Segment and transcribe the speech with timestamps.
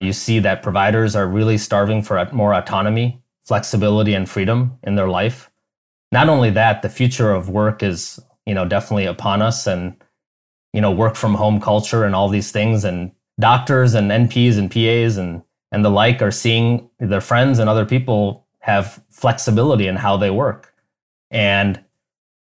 [0.00, 5.08] You see that providers are really starving for more autonomy, flexibility, and freedom in their
[5.08, 5.50] life.
[6.10, 9.94] Not only that, the future of work is, you know, definitely upon us and,
[10.72, 12.84] you know, work from home culture and all these things.
[12.84, 17.68] And doctors and NPs and PAs and, and the like are seeing their friends and
[17.68, 20.74] other people have flexibility in how they work.
[21.30, 21.82] And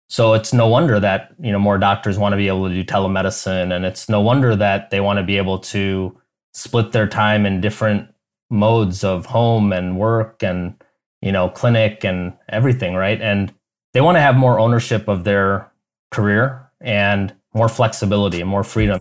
[0.09, 2.84] so it's no wonder that, you know, more doctors want to be able to do
[2.84, 3.75] telemedicine.
[3.75, 6.16] And it's no wonder that they want to be able to
[6.55, 8.09] split their time in different
[8.48, 10.77] modes of home and work and
[11.20, 13.20] you know clinic and everything right?
[13.20, 13.52] And
[13.92, 15.70] they want to have more ownership of their
[16.11, 19.01] career and more flexibility and more freedom.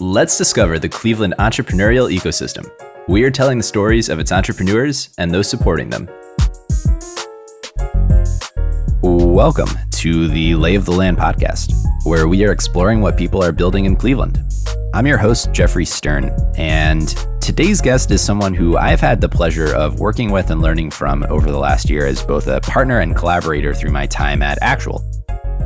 [0.00, 2.68] Let's discover the cleveland entrepreneurial ecosystem.
[3.08, 6.08] We are telling the stories of its entrepreneurs and those supporting them.
[9.02, 11.72] Welcome to the lay of the land podcast
[12.04, 14.38] where we are exploring what people are building in cleveland
[14.94, 17.08] I'm your host, Jeffrey Stern, and
[17.40, 21.26] today's guest is someone who I've had the pleasure of working with and learning from
[21.30, 25.00] over the last year as both a partner and collaborator through my time at Actual.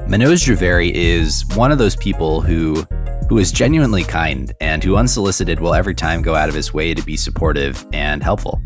[0.08, 2.86] Manoj Jhaveri is one of those people who
[3.28, 6.94] who is genuinely kind and who unsolicited will every time go out of his way
[6.94, 8.62] to be supportive and helpful.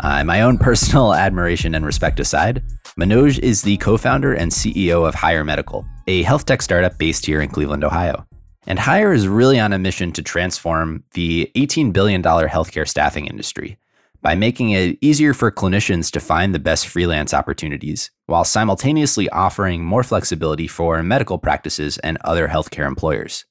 [0.00, 2.64] Uh, my own personal admiration and respect aside,
[2.98, 7.42] Manoj is the co-founder and CEO of Hyr Medical, a health tech startup based here
[7.42, 8.26] in Cleveland, Ohio.
[8.66, 13.78] And Hyr is really on a mission to transform the $18 billion healthcare staffing industry
[14.22, 19.84] by making it easier for clinicians to find the best freelance opportunities while simultaneously offering
[19.84, 23.44] more flexibility for medical practices and other healthcare employers.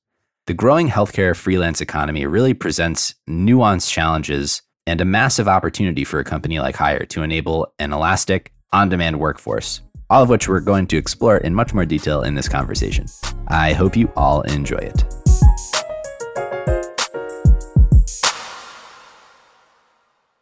[0.48, 6.26] The growing healthcare freelance economy really presents nuanced challenges and a massive opportunity for a
[6.26, 10.88] company like Hyr to enable an elastic, on demand workforce all of which we're going
[10.88, 13.06] to explore in much more detail in this conversation.
[13.48, 15.04] I hope you all enjoy it.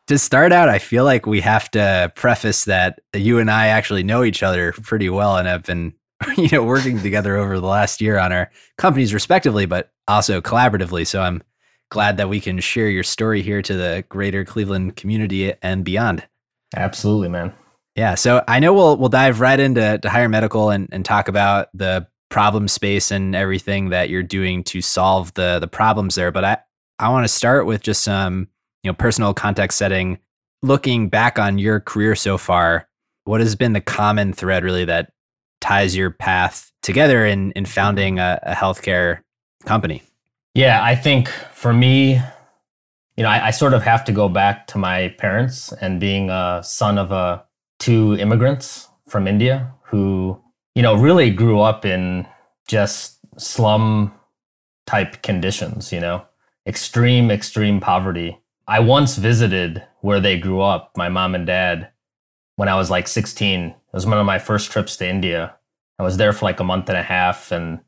[0.08, 4.04] To start out, I feel like we have to preface that you and I actually
[4.04, 5.94] know each other pretty well and have been
[6.38, 11.06] you know working together over the last year on our companies respectively but also collaboratively
[11.06, 11.42] so i'm
[11.90, 16.28] glad that we can share your story here to the greater cleveland community and beyond
[16.76, 17.54] absolutely man
[17.96, 18.16] yeah.
[18.16, 21.70] So I know we'll we'll dive right into to Hyr medical and, and talk about
[21.74, 26.32] the problem space and everything that you're doing to solve the the problems there.
[26.32, 26.58] But I,
[27.00, 28.48] I want to start with just some,
[28.84, 30.20] you know, personal context setting.
[30.64, 32.88] Looking back on your career so far,
[33.26, 35.12] what has been the common thread really that
[35.62, 39.20] ties your path together in in founding a, a healthcare
[39.66, 40.02] company?
[40.56, 42.22] Yeah, I think for me,
[43.18, 46.30] you know, I, I, sort of have to go back to my parents and being
[46.30, 47.44] a son of a
[47.84, 50.42] two immigrants from India who,
[50.74, 52.26] you know, really grew up in
[52.66, 54.14] just slum
[54.86, 56.26] type conditions, you know,
[56.66, 58.40] extreme, extreme poverty.
[58.70, 61.90] I once visited where they grew up, my mom and dad,
[62.56, 63.60] when I was like 16.
[63.60, 65.54] It was one of my first trips to India.
[66.00, 67.82] I was there for like a month and a half and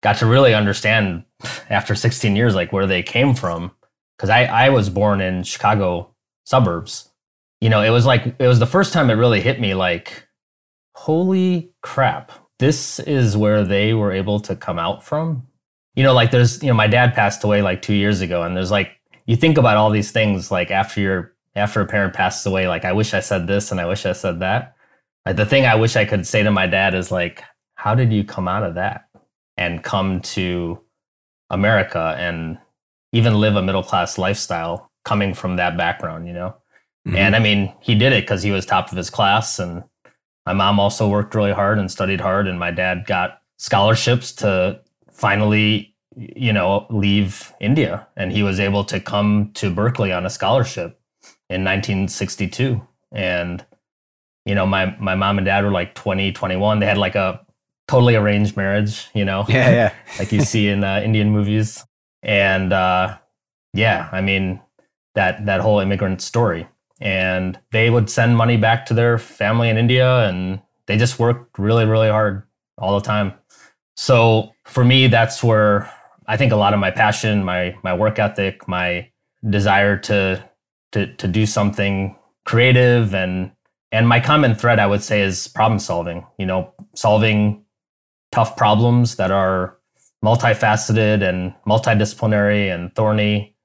[0.00, 1.24] got to really understand
[1.68, 3.72] after 16 years like where they came from.
[4.16, 7.09] Cause I, I was born in Chicago suburbs
[7.60, 10.26] you know, it was like it was the first time it really hit me like,
[10.94, 15.46] holy crap, this is where they were able to come out from.
[15.94, 18.56] You know, like there's, you know, my dad passed away like two years ago, and
[18.56, 18.92] there's like
[19.26, 22.84] you think about all these things like after your after a parent passes away, like
[22.84, 24.74] I wish I said this and I wish I said that.
[25.26, 27.42] Like the thing I wish I could say to my dad is like,
[27.74, 29.08] how did you come out of that
[29.56, 30.80] and come to
[31.50, 32.58] America and
[33.12, 36.54] even live a middle class lifestyle coming from that background, you know?
[37.06, 37.16] Mm-hmm.
[37.16, 39.58] And I mean, he did it because he was top of his class.
[39.58, 39.84] And
[40.46, 42.46] my mom also worked really hard and studied hard.
[42.46, 44.80] And my dad got scholarships to
[45.10, 48.06] finally, you know, leave India.
[48.16, 51.00] And he was able to come to Berkeley on a scholarship
[51.48, 52.86] in 1962.
[53.12, 53.64] And,
[54.44, 56.80] you know, my, my mom and dad were like 20, 21.
[56.80, 57.44] They had like a
[57.88, 59.46] totally arranged marriage, you know?
[59.48, 59.94] Yeah, yeah.
[60.18, 61.82] like you see in uh, Indian movies.
[62.22, 63.16] And uh,
[63.72, 64.60] yeah, I mean,
[65.14, 66.68] that, that whole immigrant story
[67.00, 71.58] and they would send money back to their family in India and they just worked
[71.58, 72.42] really, really hard
[72.78, 73.32] all the time.
[73.96, 75.92] So for me, that's where
[76.26, 79.10] I think a lot of my passion, my my work ethic, my
[79.48, 80.42] desire to
[80.92, 83.52] to to do something creative and
[83.92, 87.64] and my common thread I would say is problem solving, you know, solving
[88.32, 89.76] tough problems that are
[90.24, 93.56] multifaceted and multidisciplinary and thorny.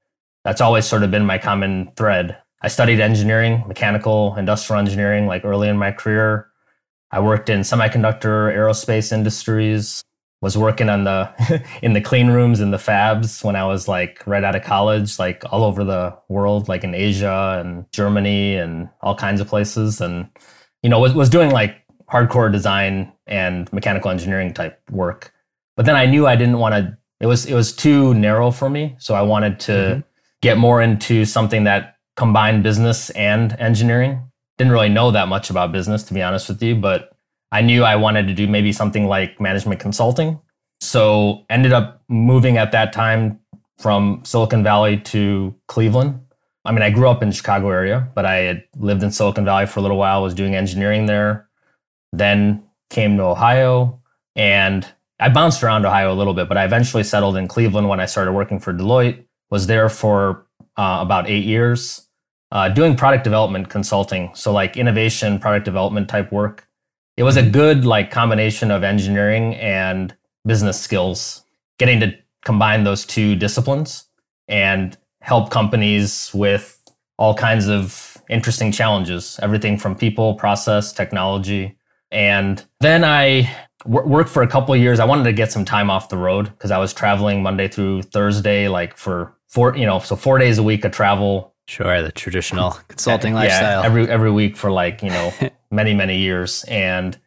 [0.43, 2.37] That's always sort of been my common thread.
[2.65, 6.47] I studied engineering, mechanical, industrial engineering, like early in my career.
[7.11, 10.01] I worked in semiconductor, aerospace industries,
[10.41, 11.31] was working on the
[11.83, 15.19] in the clean rooms in the fabs when I was like right out of college,
[15.19, 20.01] like all over the world, like in Asia and Germany and all kinds of places,
[20.01, 20.27] and
[20.81, 25.31] you know was was doing like hardcore design and mechanical engineering type work.
[25.77, 26.97] But then I knew I didn't want to.
[27.19, 29.99] It was it was too narrow for me, so I wanted to mm-hmm.
[30.41, 34.31] get more into something that combined business and engineering.
[34.57, 37.11] Didn't really know that much about business, to be honest with you, but
[37.51, 40.39] I knew I wanted to do maybe something like management consulting.
[40.81, 43.39] So ended up moving at that time
[43.79, 46.19] from Silicon Valley to Cleveland.
[46.63, 49.45] I mean, I grew up in the Chicago area, but I had lived in Silicon
[49.45, 51.47] Valley for a little while, was doing engineering there,
[52.11, 54.01] then came to Ohio
[54.35, 54.87] and
[55.19, 58.05] I bounced around Ohio a little bit, but I eventually settled in Cleveland when I
[58.05, 59.23] started working for Deloitte.
[59.49, 60.45] Was there for
[60.75, 62.04] uh, about eight years,
[62.55, 66.65] uh, doing product development consulting, so like innovation, product development type work.
[67.17, 70.15] It was a good like combination of engineering and
[70.45, 71.43] business skills
[71.79, 72.15] getting to
[72.45, 74.05] combine those two disciplines
[74.47, 76.81] and help companies with
[77.17, 81.77] all kinds of interesting challenges everything from people process technology.
[82.09, 83.53] And then I
[83.83, 85.01] w- worked for a couple years.
[85.01, 88.01] I wanted to get some time off the road because i was traveling monday through
[88.03, 92.11] thursday like for four you know so four days a week of travel Sure, the
[92.11, 93.83] traditional consulting yeah, lifestyle.
[93.83, 95.33] every every week for like you know
[95.71, 97.19] many many years, and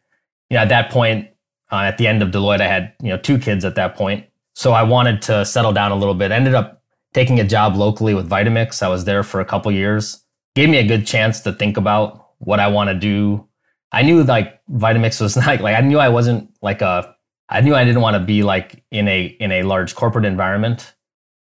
[0.49, 1.29] you know at that point,
[1.71, 4.25] uh, at the end of Deloitte, I had you know two kids at that point,
[4.55, 6.31] so I wanted to settle down a little bit.
[6.31, 6.81] ended up
[7.13, 8.81] taking a job locally with Vitamix.
[8.81, 10.23] I was there for a couple years.
[10.55, 13.47] Gave me a good chance to think about what I want to do.
[13.91, 17.15] I knew like Vitamix was not like I knew I wasn't like a
[17.49, 20.93] I knew I didn't want to be like in a in a large corporate environment.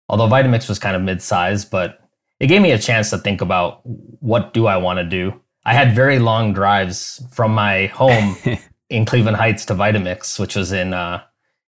[0.08, 2.00] Although Vitamix was kind of mid-sized, but
[2.40, 5.40] it gave me a chance to think about what do I want to do.
[5.64, 8.36] I had very long drives from my home
[8.90, 11.22] in Cleveland Heights to Vitamix, which was in uh,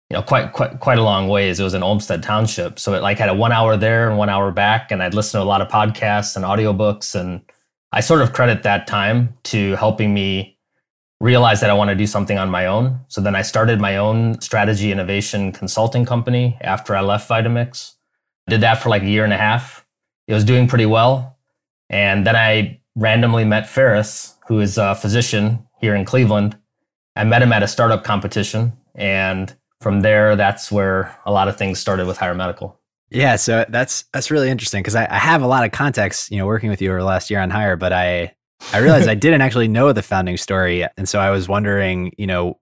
[0.09, 1.59] you know quite quite quite a long ways.
[1.59, 4.29] It was in Olmsted Township, so it like had a one hour there and one
[4.29, 7.41] hour back, and I'd listen to a lot of podcasts and audiobooks, and
[7.91, 10.57] I sort of credit that time to helping me
[11.19, 12.99] realize that I want to do something on my own.
[13.07, 17.93] So then I started my own strategy innovation consulting company after I left Vitamix.
[18.47, 19.86] Did that for like a year and a half
[20.27, 21.37] it was doing pretty well.
[21.89, 26.57] And then I randomly met Ferris, who is a physician here in Cleveland.
[27.15, 28.73] I met him at a startup competition.
[28.95, 32.79] And from there, that's where a lot of things started with Hyr Medical.
[33.09, 36.37] Yeah, so that's that's really interesting because I, I, have a lot of context, you
[36.37, 38.33] know, working with you over the last year on Hyr, but I
[38.73, 42.27] I realized I didn't actually know the founding story, and so I was wondering, you
[42.27, 42.59] know,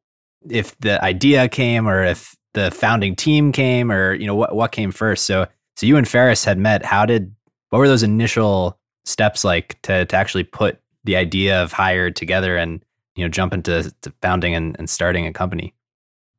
[0.47, 4.71] if the idea came or if the founding team came or you know what what
[4.71, 5.25] came first.
[5.25, 6.85] So so you and Ferris had met.
[6.85, 7.34] How did
[7.75, 12.55] what were those initial steps like to to actually put the idea of Hyr together
[12.55, 12.81] and
[13.17, 15.73] you know jump into founding and, and starting a company?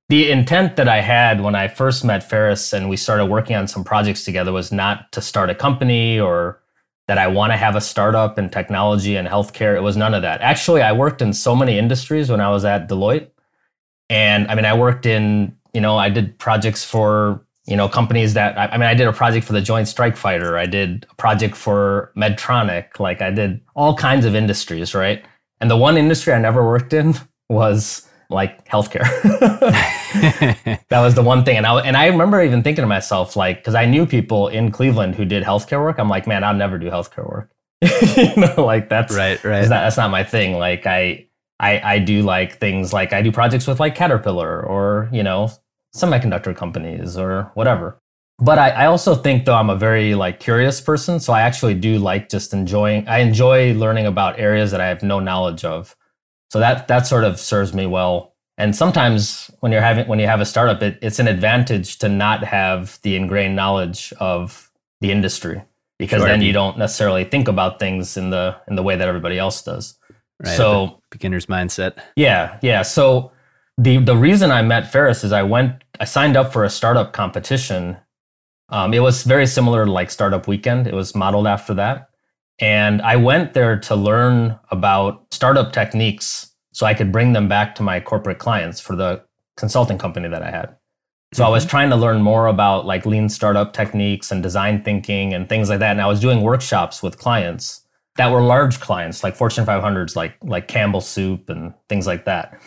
[0.09, 3.69] The intent that i had when i first met ferris and we started working on
[3.69, 6.63] some projects together was not to start a company or
[7.07, 9.77] that i want to have a startup in technology and healthcare.
[9.77, 10.41] It was none of that.
[10.41, 13.29] Actually i worked in so many industries when i was at deloitte.
[14.09, 18.35] And i mean i worked in you know i did projects for you know companies
[18.35, 20.57] that I, mean i did a project for the joint strike fighter.
[20.57, 22.99] I did a project for medtronic.
[23.01, 25.25] Like i did all kinds of industries right?
[25.61, 27.15] And the one industry i never worked in
[27.49, 29.07] was like healthcare.
[30.89, 31.57] That was the one thing.
[31.57, 34.71] And i and i remember even thinking to myself like because i knew people in
[34.71, 35.99] cleveland who did healthcare work.
[35.99, 37.51] I'm like man i'll never do healthcare work.
[38.17, 39.63] You know like that's right right.
[39.63, 40.59] not, that's not my thing.
[40.59, 41.27] Like i
[41.59, 45.51] I, I do like things like I do projects with like Caterpillar or you know
[45.97, 47.99] semiconductor companies or whatever.
[48.39, 51.75] But I, I also think though I'm a very like curious person, so I actually
[51.75, 53.09] do like just enjoying.
[53.09, 55.97] I enjoy learning about areas that I have no knowledge of.
[56.51, 58.35] So that that sort of serves me well.
[58.59, 62.09] And sometimes when you're having when you have a startup, it, it's an advantage to
[62.09, 65.63] not have the ingrained knowledge of the industry
[65.99, 66.29] because sure.
[66.29, 69.63] then you don't necessarily think about things in the in the way that everybody else
[69.63, 69.99] does.
[70.45, 71.99] Right, so beginner's mindset.
[72.17, 72.83] Yeah, yeah.
[72.83, 73.33] So
[73.79, 77.13] the the reason I met Ferris is I went I signed up for a startup
[77.13, 77.97] competition.
[78.69, 80.87] Um, it was very similar to like Startup Weekend.
[80.87, 82.11] It was modeled after that,
[82.59, 87.75] and I went there to learn about startup techniques so I could bring them back
[87.77, 89.23] to my corporate clients for the
[89.57, 90.77] consulting company that I had.
[91.33, 91.49] So mm-hmm.
[91.49, 91.71] I was mm-hmm.
[91.71, 95.79] trying to learn more about like lean startup techniques and design thinking and things like
[95.79, 95.93] that.
[95.93, 97.83] And I was doing workshops with clients
[98.17, 102.59] that were large clients like Fortune 500s, like like Campbell Soup and things like that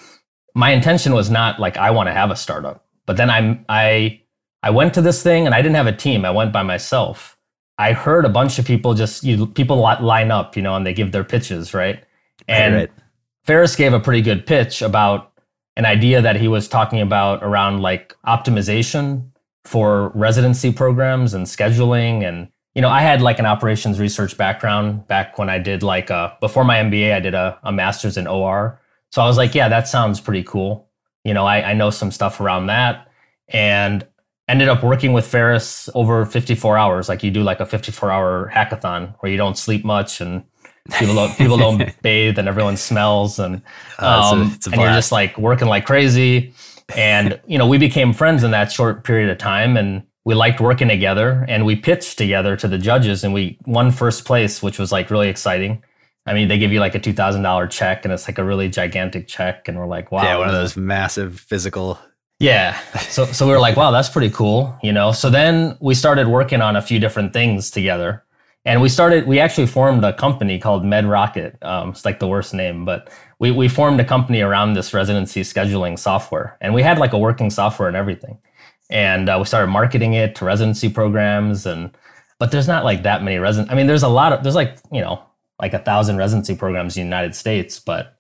[0.56, 2.86] my intention was not like I want to have a startup.
[3.06, 4.22] But then I I
[4.64, 6.26] I went to this thing and I didn't have a team.
[6.26, 7.38] I went by myself.
[7.78, 10.94] I heard a bunch of people just you people line up, you know, and they
[10.94, 12.04] give their pitches, right?
[12.48, 12.92] And right.
[13.46, 15.32] Ferris gave a pretty good pitch about
[15.76, 19.32] an idea that he was talking about around like optimization
[19.64, 25.08] for residency programs and scheduling and you know i had like an operations research background
[25.08, 28.28] back when i did like uh before my mba i did a, a master's in
[28.28, 28.80] or
[29.12, 30.88] so i was like yeah that sounds pretty cool.
[31.24, 33.08] You know I, I know some stuff around that.
[33.50, 34.08] And
[34.48, 37.10] ended up working with ferris over 54 hours.
[37.10, 40.44] Like you do like a 54 hour hackathon where you don't sleep much and
[40.98, 43.62] people don't people don't bathe and everyone smells and
[44.00, 46.54] um, it's a, it's a and you're just like working like crazy.
[46.96, 50.60] And you know we became friends in that short period of time and we liked
[50.60, 54.78] working together and we pitched together to the judges and we won first place which
[54.78, 55.82] was like really exciting
[56.26, 59.28] i mean they give you like a $2000 check and it's like a really gigantic
[59.28, 62.00] check and we're like wow yeah one of those massive physical.
[62.40, 62.80] Yeah.
[63.10, 65.12] So so we were like wow that's pretty cool you know?
[65.12, 68.24] So then we started working on a few different things together
[68.66, 72.54] and we started we actually formed a company called medrocket um, it's like the worst
[72.54, 73.10] name but
[73.40, 77.18] we, we formed a company around this residency scheduling software and we had like a
[77.18, 78.38] working software and everything.
[78.90, 81.92] And uh, we started marketing it to residency programs and
[82.40, 84.78] but there's not like that many resident i mean there's a lot of there's like
[84.92, 85.22] you know
[85.60, 88.18] like a thousand residency programs in the united states but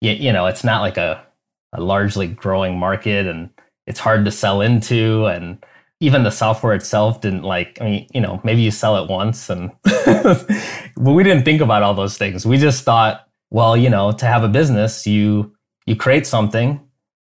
[0.00, 1.24] you, you know it's not like a,
[1.72, 3.50] a largely growing market and
[3.86, 5.64] it's hard to sell into and
[6.00, 9.50] even the software itself didn't like i mean you know maybe you sell it once
[9.50, 12.44] and but we didn't think about all those things.
[12.44, 15.54] We just thought well you know to have a business you
[15.86, 16.80] you create something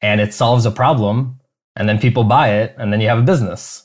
[0.01, 1.39] and it solves a problem
[1.75, 3.82] and then people buy it and then you have a business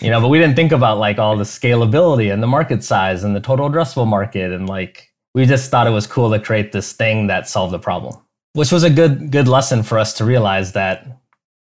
[0.00, 3.24] you know but we didn't think about like all the scalability and the market size
[3.24, 6.72] and the total addressable market and like we just thought it was cool to create
[6.72, 8.16] this thing that solved the problem
[8.54, 11.06] which was a good good lesson for us to realize that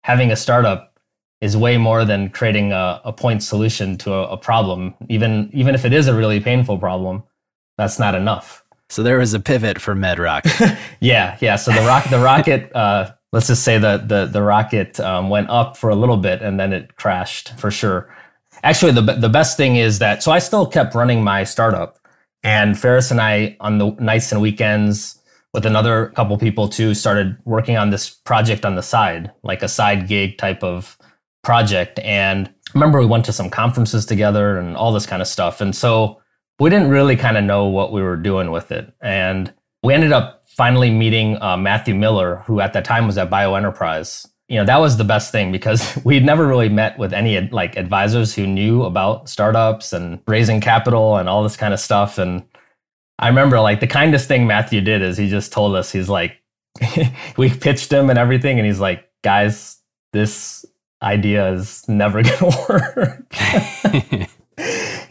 [0.04, 0.94] having a startup
[1.44, 4.94] is way more than creating a, a point solution to a, a, problem.
[5.10, 7.22] Even even if it is a really painful problem,
[7.78, 8.64] that's not enough.
[8.88, 10.44] So there was a pivot for MedRock.
[11.02, 11.58] yeah, yeah.
[11.58, 15.50] So the rock the rocket, uh, let's just say the the the rocket um, went
[15.50, 18.16] up for a little bit and then it crashed for sure.
[18.64, 22.00] Actually, the the best thing is that so I still kept running my startup,
[22.44, 25.20] and Ferris and I on the nights and weekends
[25.54, 29.68] with another couple people too started working on this project on the side, like a
[29.68, 30.98] side gig type of
[31.44, 32.00] project.
[32.00, 35.62] And remember we went to some conferences together and all this kind of stuff.
[35.62, 36.22] And so
[36.60, 38.92] we didn't really kind of know what we were doing with it.
[39.02, 43.30] And we ended up finally meeting uh, Matthew Miller, who at that time was at
[43.30, 44.28] BioEnterprise.
[44.50, 47.78] You know, that was the best thing because we'd never really met with any like
[47.78, 52.18] advisors who knew about startups and raising capital and all this kind of stuff.
[52.18, 52.44] And
[53.20, 56.42] I remember like the kindest thing Matthew did is he just told us, he's like,
[57.38, 58.60] we pitched him and everything.
[58.60, 59.80] And he's like, guys,
[60.12, 60.66] this
[61.02, 63.34] idea is never going to work.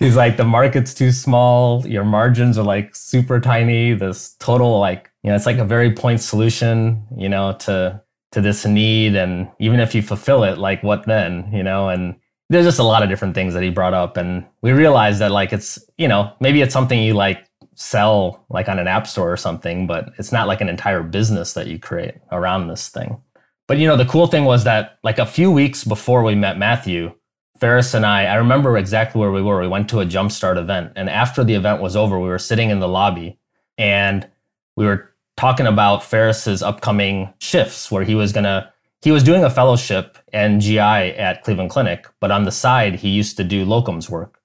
[0.03, 1.87] He's like, the market's too small.
[1.87, 3.95] Your margins are like super tiny.
[3.95, 8.00] This total, like, you know, it's like a very point solution, you know, to,
[8.33, 9.14] to this need.
[9.14, 12.17] And even if you fulfill it, like what then, you know, and
[12.49, 14.17] there's just a lot of different things that he brought up.
[14.17, 18.69] And we realized that like, it's, you know, maybe it's something you like sell like
[18.69, 21.79] on an app store or something, but it's not like an entire business that you
[21.79, 23.21] create around this thing.
[23.69, 26.59] But you know, the cool thing was that like a few weeks before we met
[26.59, 27.14] Matthew,
[27.59, 29.61] Ferris and I, I remember exactly where we were.
[29.61, 30.93] We went to a Jumpstart event.
[30.97, 33.38] And after the event was over, we were sitting in the lobby
[33.79, 34.29] and
[34.76, 38.71] we were talking about Ferris's upcoming shifts where he was going to,
[39.01, 43.09] he was doing a fellowship and GI at Cleveland Clinic, but on the side, he
[43.09, 44.39] used to do locums work.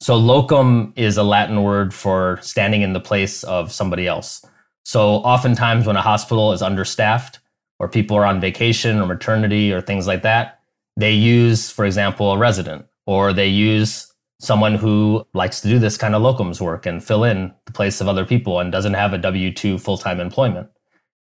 [0.00, 4.44] So locum is a Latin word for standing in the place of somebody else.
[4.84, 7.40] So oftentimes when a hospital is understaffed,
[7.78, 10.60] or people are on vacation or maternity or things like that,
[10.96, 15.96] they use, for example, a resident or they use someone who likes to do this
[15.96, 19.12] kind of locums work and fill in the place of other people and doesn't have
[19.12, 20.68] a W 2 full time employment.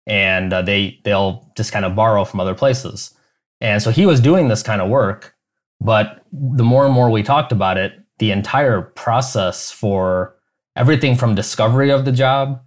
[0.06, 3.14] And uh, they, they'll just kind of borrow from other places.
[3.60, 5.36] And so he was doing this kind of work.
[5.80, 10.36] But the more and more we talked about it, the entire process for
[10.76, 12.60] everything from discovery of the job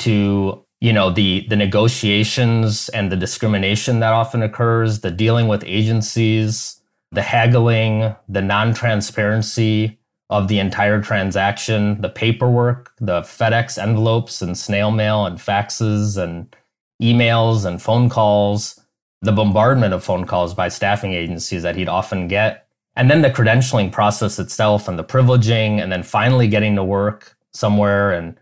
[0.00, 5.62] to you know the the negotiations and the discrimination that often occurs the dealing with
[5.66, 6.80] agencies
[7.14, 9.98] the haggling the non-transparency
[10.30, 16.54] of the entire transaction the paperwork the fedex envelopes and snail mail and faxes and
[17.02, 18.80] emails and phone calls
[19.22, 22.66] the bombardment of phone calls by staffing agencies that he'd often get
[22.96, 27.36] and then the credentialing process itself and the privileging and then finally getting to work
[27.52, 28.36] somewhere and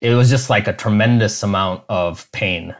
[0.00, 2.74] it was just like a tremendous amount of pain.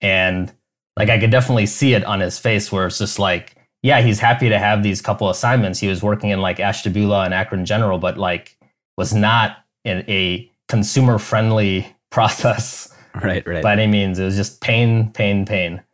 [0.00, 0.52] And
[0.96, 3.55] like I could definitely see it on his face where it's just like,
[3.86, 5.78] yeah, he's happy to have these couple assignments.
[5.78, 8.58] He was working in like Ashtabula and Akron General, but like
[8.96, 12.92] was not in a consumer friendly process.
[13.14, 13.62] Right, right.
[13.62, 14.18] By any means.
[14.18, 15.84] It was just pain, pain, pain.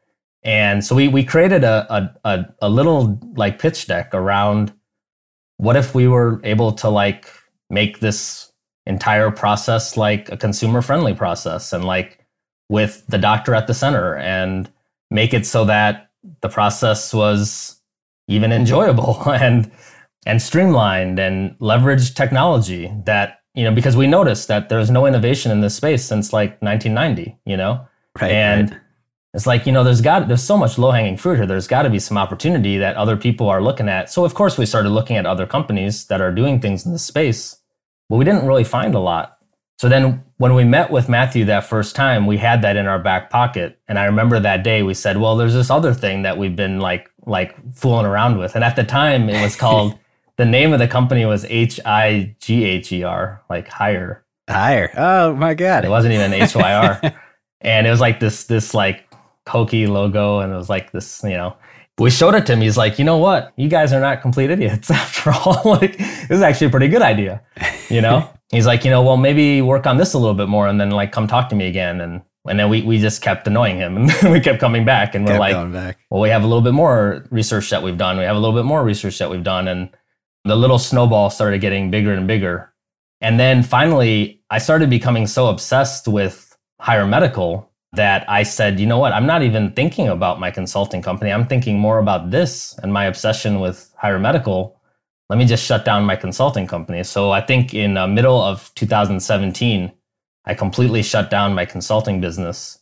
[0.43, 4.73] And so we we created a, a a a little like pitch deck around
[5.59, 7.27] what if we were able to like
[7.69, 8.53] make this
[8.87, 12.25] entire process like a consumer friendly process and like
[12.71, 14.73] with the doctor at the center and
[15.11, 17.82] make it so that the process was
[18.29, 19.71] even enjoyable and
[20.27, 25.51] and streamlined and leverage technology that you know because we noticed that there's no innovation
[25.53, 27.87] in this space since like 1990 you know
[28.21, 28.31] Right.
[28.31, 28.81] and right.
[29.33, 31.83] it's like you know there's got there's so much low hanging fruit here there's got
[31.83, 34.91] to be some opportunity that other people are looking at so of course we started
[34.91, 37.57] looking at other companies that are doing things in this space
[38.11, 39.39] but we didn't really find a lot
[39.79, 42.99] so then when we met with matthew that first time we had that in our
[42.99, 46.37] back pocket and i remember that day we said well there's this other thing that
[46.37, 48.55] we've been like like fooling around with.
[48.55, 49.99] And at the time it was called
[50.37, 51.83] the name of the company was h-i-g-h-e-r
[53.49, 54.25] like higher.
[54.49, 54.93] Higher.
[54.97, 55.85] Oh my God.
[55.85, 57.01] it wasn't even H-Y-R.
[57.61, 59.09] and it was like this this like
[59.49, 61.57] hokey logo and it was like this you know.
[61.99, 63.53] We showed it to him he's like you know what?
[63.57, 65.61] You guys are not complete idiots after all.
[65.65, 67.43] Like this is actually a pretty good idea
[67.89, 68.29] you know?
[68.51, 70.91] He's like you know well maybe work on this a little bit more and then
[70.91, 72.01] like come talk to me again.
[72.01, 75.25] And and then we, we just kept annoying him and we kept coming back and
[75.25, 75.55] we're Kept like
[76.11, 78.19] well, we have a little bit more research that we've done.
[78.19, 79.69] We have a little bit more research that we've done.
[79.69, 79.91] And
[80.45, 82.73] the little snowball started getting bigger and bigger.
[83.21, 88.87] And then finally, I started becoming so obsessed with higher medical that I said, you
[88.87, 89.13] know what?
[89.13, 91.31] I'm not even thinking about my consulting company.
[91.31, 94.81] I'm thinking more about this and my obsession with higher medical.
[95.29, 97.05] Let me just shut down my consulting company.
[97.05, 99.93] So I think in the middle of 2017,
[100.45, 102.79] I completely shut down my consulting business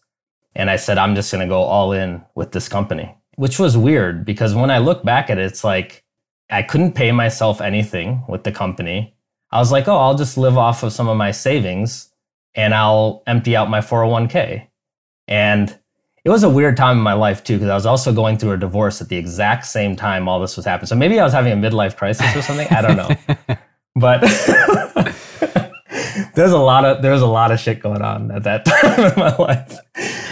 [0.55, 3.77] and I said, I'm just going to go all in with this company, which was
[3.77, 6.05] weird because when I look back at it, it's like
[6.51, 9.15] I couldn't pay myself anything with the company.
[9.51, 12.11] I was like, oh, I'll just live off of some of my savings
[12.55, 14.67] and I'll empty out my 401k.
[15.29, 15.77] And
[16.25, 18.53] it was a weird time in my life too, because I was also going through
[18.53, 20.87] a divorce at the exact same time all this was happening.
[20.87, 22.69] So maybe I was having a midlife crisis or something.
[22.69, 23.57] I don't know.
[23.97, 24.21] But
[26.35, 29.19] there's a lot of there's a lot of shit going on at that time in
[29.19, 29.79] my life.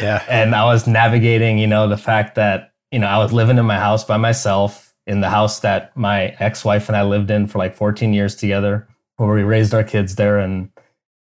[0.00, 0.24] Yeah.
[0.28, 3.66] and I was navigating, you know, the fact that, you know, I was living in
[3.66, 7.58] my house by myself in the house that my ex-wife and I lived in for
[7.58, 10.38] like 14 years together, where we raised our kids there.
[10.38, 10.70] And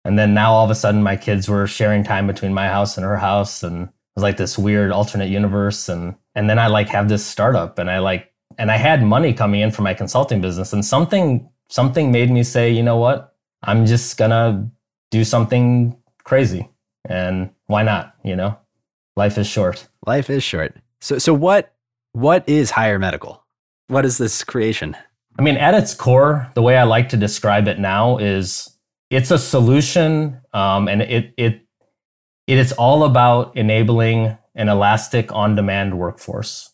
[0.05, 2.97] and then now all of a sudden my kids were sharing time between my house
[2.97, 3.63] and her house.
[3.63, 5.89] And it was like this weird alternate universe.
[5.89, 9.33] And and then I like have this startup and I like and I had money
[9.33, 10.73] coming in from my consulting business.
[10.73, 13.32] And something something made me say, you know what?
[13.63, 14.69] I'm just going to
[15.11, 16.69] do something crazy
[17.09, 18.59] and why not you know
[19.17, 20.77] life is short Life is short.
[21.01, 21.75] So so what
[22.13, 23.45] what is Hyr medical?
[23.89, 24.97] What is this creation?
[25.39, 28.71] i mean at its core the way i like to describe it now is
[29.11, 31.67] it's a solution um, and it it
[32.47, 36.71] it is all about enabling an elastic on demand workforce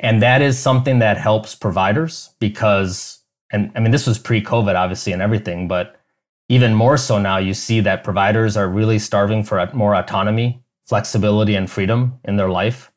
[0.00, 5.12] and that is something that helps providers because and i mean this was pre-covid obviously
[5.12, 6.00] and everything but
[6.48, 11.54] even more so now you see that providers are really starving for more autonomy flexibility
[11.54, 12.92] and freedom in their life.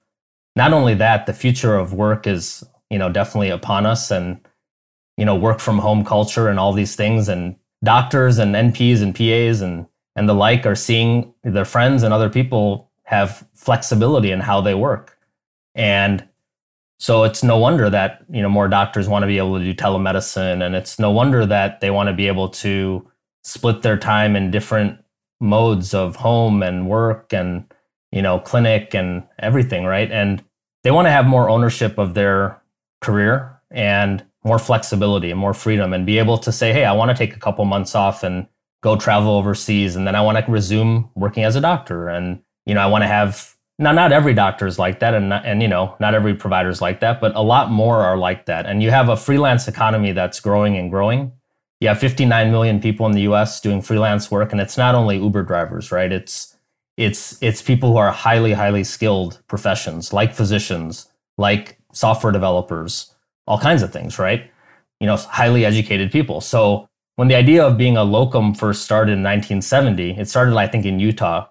[0.56, 4.40] Not only that the future of work is you know definitely upon us and
[5.18, 7.30] you know work from home culture and all these things.
[7.30, 12.14] And doctors and nps and pas and and the like are seeing their friends and
[12.14, 15.18] other people have flexibility in how they work.
[15.76, 16.28] And
[16.98, 19.74] so it's no wonder that you know more doctors want to be able to do
[19.74, 20.66] telemedicine.
[20.66, 23.06] And it's no wonder that they want to be able to
[23.46, 24.98] split their time in different
[25.40, 27.72] modes of home and work and
[28.12, 30.12] you know clinic and everything right?
[30.12, 30.44] And
[30.84, 32.60] they want to have more ownership of their
[33.02, 37.10] career and more flexibility and more freedom and be able to say hey i want
[37.10, 38.48] to take a couple months off and
[38.82, 42.08] go travel overseas and then i want to resume working as a doctor.
[42.10, 45.30] And you know i want to have now not every doctor is like that and
[45.30, 48.18] not, and you know not every provider is like that but a lot more are
[48.18, 48.66] like that.
[48.66, 51.32] And you have a freelance economy that's growing and growing
[51.86, 55.18] you have 59 million people in the US doing freelance work and it's not only
[55.18, 56.12] Uber drivers, right?
[56.12, 56.58] It's
[56.98, 63.14] it's it's people who are highly highly skilled professions like physicians, like software developers,
[63.46, 64.50] all kinds of things, right?
[65.00, 66.42] You know, highly educated people.
[66.42, 70.66] So when the idea of being a locum first started in 1970, it started I
[70.66, 71.50] think in Utah.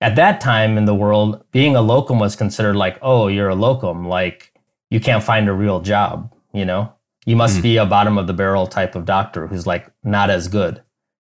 [0.00, 3.54] At that time in the world, being a locum was considered like, "Oh, you're a
[3.54, 4.52] locum, like
[4.90, 6.92] you can't find a real job," you know?
[7.28, 7.62] You must Mm.
[7.62, 10.80] be a bottom of the barrel type of doctor who's like not as good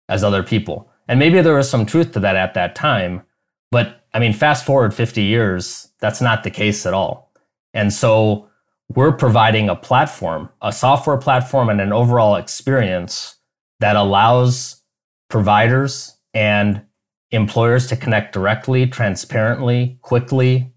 [0.08, 0.88] as other people.
[1.06, 3.22] And maybe there was some truth to that at that time.
[3.70, 7.30] But I mean, fast forward 50 years, that's not the case at all.
[7.74, 8.48] And so
[8.88, 13.36] we're providing a platform, a software platform, and an overall experience
[13.80, 14.82] that allows
[15.28, 16.82] providers and
[17.30, 20.72] employers to connect directly, transparently, quickly,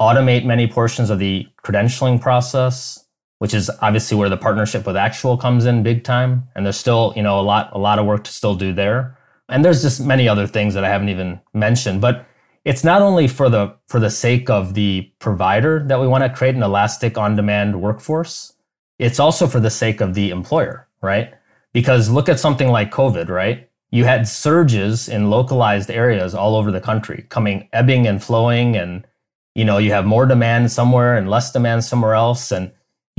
[0.00, 3.06] automate many portions of the credentialing process,
[3.40, 6.46] which is obviously where the partnership with Actual comes in big time.
[6.54, 9.16] And there's still, you know, a lot, a lot of work to still do there.
[9.48, 12.02] And there's just many other things that I haven't even mentioned.
[12.02, 12.26] But
[12.66, 16.28] it's not only for the for the sake of the provider that we want to
[16.28, 18.52] create an elastic on-demand workforce.
[18.98, 21.32] It's also for the sake of the employer, right?
[21.72, 23.70] Because look at something like COVID, right?
[23.90, 29.06] You had surges in localized areas all over the country coming ebbing and flowing and
[29.54, 32.70] you know, you have more demand somewhere and less demand somewhere else and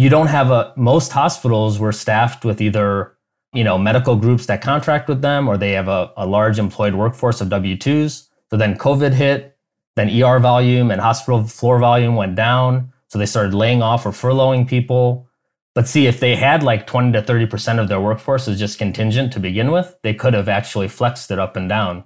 [0.02, 3.16] you don't have a most hospitals were staffed with either
[3.54, 6.96] you know medical groups that contract with them or they have a, a large employed
[6.96, 9.52] workforce of w2s so then covid hit
[9.96, 12.92] then er volume and hospital floor volume went down.
[13.10, 15.28] So they started laying off or furloughing people.
[15.74, 19.32] But see if they had like 20 to 30% of their workforce is just contingent
[19.34, 22.04] to begin with they could have actually flexed it up and down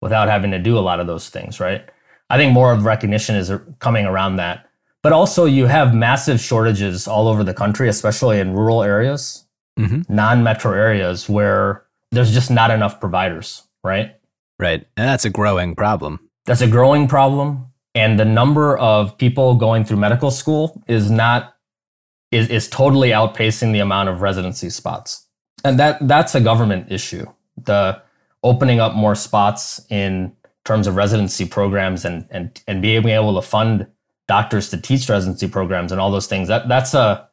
[0.00, 1.88] without having to do a lot of those things right?
[2.30, 4.67] I think more of recognition is coming around that
[5.02, 9.46] but also, you have massive shortages all over the country, especially in rural areas,
[9.78, 10.02] mm-hmm.
[10.12, 14.16] non metro areas where there's just not enough providers, right?
[14.58, 14.86] Right.
[14.96, 16.18] And that's a growing problem.
[16.46, 17.66] That's a growing problem.
[17.94, 21.54] And the number of people going through medical school is not
[22.30, 25.26] is, is totally outpacing the amount of residency spots.
[25.64, 27.26] And that that's a government issue.
[27.56, 28.00] The
[28.42, 30.32] opening up more spots in
[30.64, 33.86] terms of residency programs and and and being able to fund
[34.28, 36.46] doctors to teach residency programs and all those things.
[36.48, 37.28] That that's a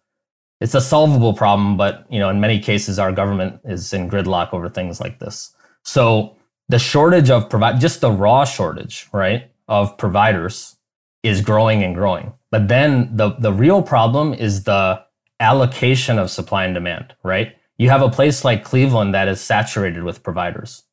[0.62, 4.54] it's a solvable problem, but you know, in many cases, our government is in gridlock
[4.54, 5.54] over things like this.
[5.84, 6.36] So
[6.70, 10.78] the shortage of provide just the raw shortage, right, of providers
[11.22, 12.34] is growing and growing.
[12.50, 15.04] But then the the real problem is the
[15.40, 17.56] allocation of supply and demand, right?
[17.78, 20.84] You have a place like Cleveland that is saturated with providers.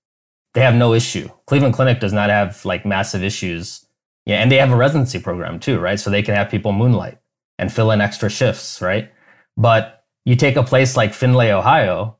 [0.54, 1.28] They have no issue.
[1.46, 3.86] Cleveland Clinic does not have like massive issues
[4.24, 5.98] yeah, and they have a residency program too, right?
[5.98, 7.18] So they can have people moonlight
[7.58, 9.10] and fill in extra shifts, right?
[9.56, 12.16] But you take a place like Findlay, Ohio,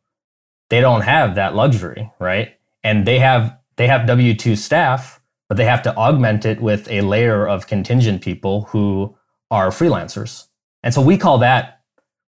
[0.71, 2.57] they don't have that luxury, right?
[2.83, 7.01] And they have they have W2 staff, but they have to augment it with a
[7.03, 9.17] layer of contingent people who
[9.51, 10.47] are freelancers.
[10.83, 11.83] And so we call that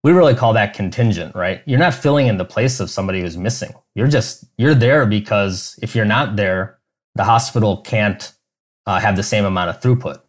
[0.05, 1.63] we really call that contingent, right?
[1.65, 3.73] You're not filling in the place of somebody who's missing.
[3.95, 6.79] You're just you're there because if you're not there,
[7.15, 8.33] the hospital can't
[8.87, 10.20] uh, have the same amount of throughput.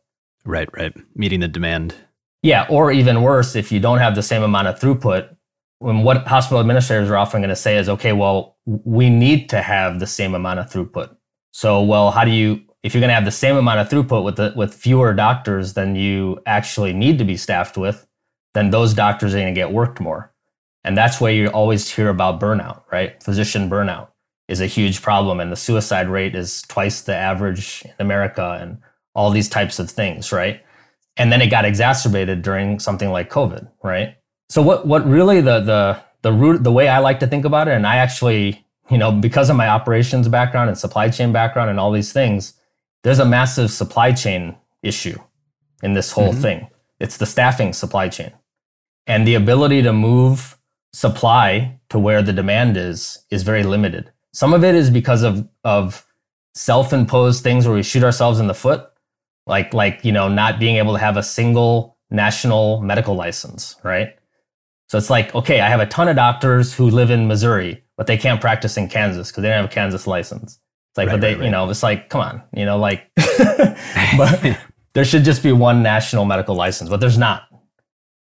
[0.46, 0.94] Right, right.
[1.16, 1.96] Meeting the demand.
[2.44, 5.36] Yeah, or even worse, if you don't have the same amount of throughput,
[5.80, 9.62] when what hospital administrators are often going to say is, okay, well, we need to
[9.62, 11.16] have the same amount of throughput.
[11.52, 14.24] So, well, how do you, if you're going to have the same amount of throughput
[14.24, 18.06] with the, with fewer doctors than you actually need to be staffed with,
[18.54, 20.32] then those doctors are going to get worked more.
[20.84, 23.22] And that's where you always hear about burnout, right?
[23.24, 24.10] Physician burnout
[24.48, 28.78] is a huge problem and the suicide rate is twice the average in America and
[29.16, 30.62] all these types of things, right?
[31.18, 34.18] And then it got exacerbated during something like COVID, right?
[34.50, 37.68] So what what really the the the root the way I like to think about
[37.68, 41.70] it, and I actually, you know, because of my operations background and supply chain background
[41.70, 42.54] and all these things,
[43.04, 45.18] there's a massive supply chain issue
[45.82, 46.42] in this whole mm-hmm.
[46.42, 46.68] thing.
[47.00, 48.32] It's the staffing supply chain.
[49.08, 50.58] And the ability to move
[50.94, 54.12] supply to where the demand is is very limited.
[54.36, 56.06] Some of it is because of of
[56.56, 58.86] self-imposed things where we shoot ourselves in the foot,
[59.48, 64.10] like like you know not being able to have a single national medical license, right?
[64.90, 68.08] So it's like, okay, I have a ton of doctors who live in Missouri, but
[68.08, 70.60] they can't practice in Kansas because they don't have a Kansas license.
[70.92, 71.46] It's like, right, but they, right, right.
[71.46, 73.10] you know, it's like, come on, you know, like,
[74.18, 74.60] but
[74.94, 77.44] there should just be one national medical license, but there's not.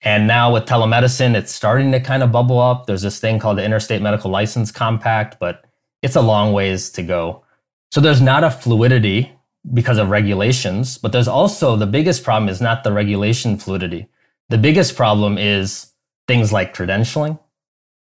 [0.01, 2.87] And now with telemedicine, it's starting to kind of bubble up.
[2.87, 5.64] There's this thing called the Interstate Medical License Compact, but
[6.05, 7.43] it's a long ways to go.
[7.91, 9.33] So there's not a fluidity
[9.73, 14.07] because of regulations, but there's also the biggest problem is not the regulation fluidity.
[14.51, 15.93] The biggest problem is
[16.29, 17.39] things like credentialing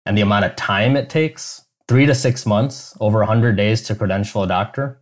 [0.06, 3.96] and the amount of time it takes three to six months, over 100 days to
[3.96, 5.02] credential a doctor.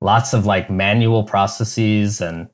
[0.00, 2.48] Lots of like manual processes and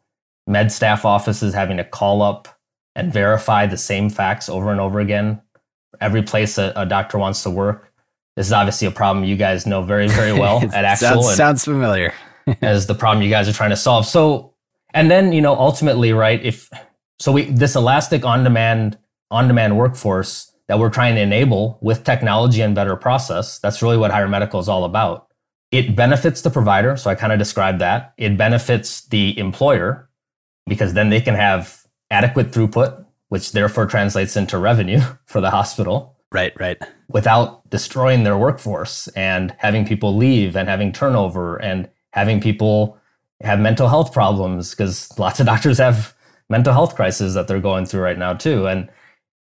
[0.49, 2.49] med staff offices having to call up
[2.97, 5.41] and verify the same facts over and over again.
[6.01, 7.88] Every place a, a doctor wants to work
[8.39, 11.25] this is obviously a problem you guys know very, very well at Actual.
[11.25, 12.15] sounds, sounds familiar.
[12.63, 14.07] as the problem you guys are trying to solve.
[14.07, 14.55] So,
[14.95, 16.41] and then you know, ultimately, right?
[16.45, 16.71] If
[17.19, 18.97] so, we this elastic on-demand
[19.33, 23.59] on-demand workforce that we're trying to enable with technology and better process.
[23.59, 25.27] That's really what Hyr medical is all about.
[25.73, 28.15] It benefits the provider, so I kind of described that.
[28.19, 30.09] It benefits the employer
[30.69, 36.15] because then they can have adequate throughput, which therefore translates into revenue for the hospital.
[36.31, 36.79] Right, right.
[37.09, 42.99] Without destroying their workforce and having people leave and having turnover and having people
[43.41, 46.15] have mental health problems because lots of doctors have
[46.51, 48.67] mental health crisis that they're going through right now too.
[48.67, 48.91] And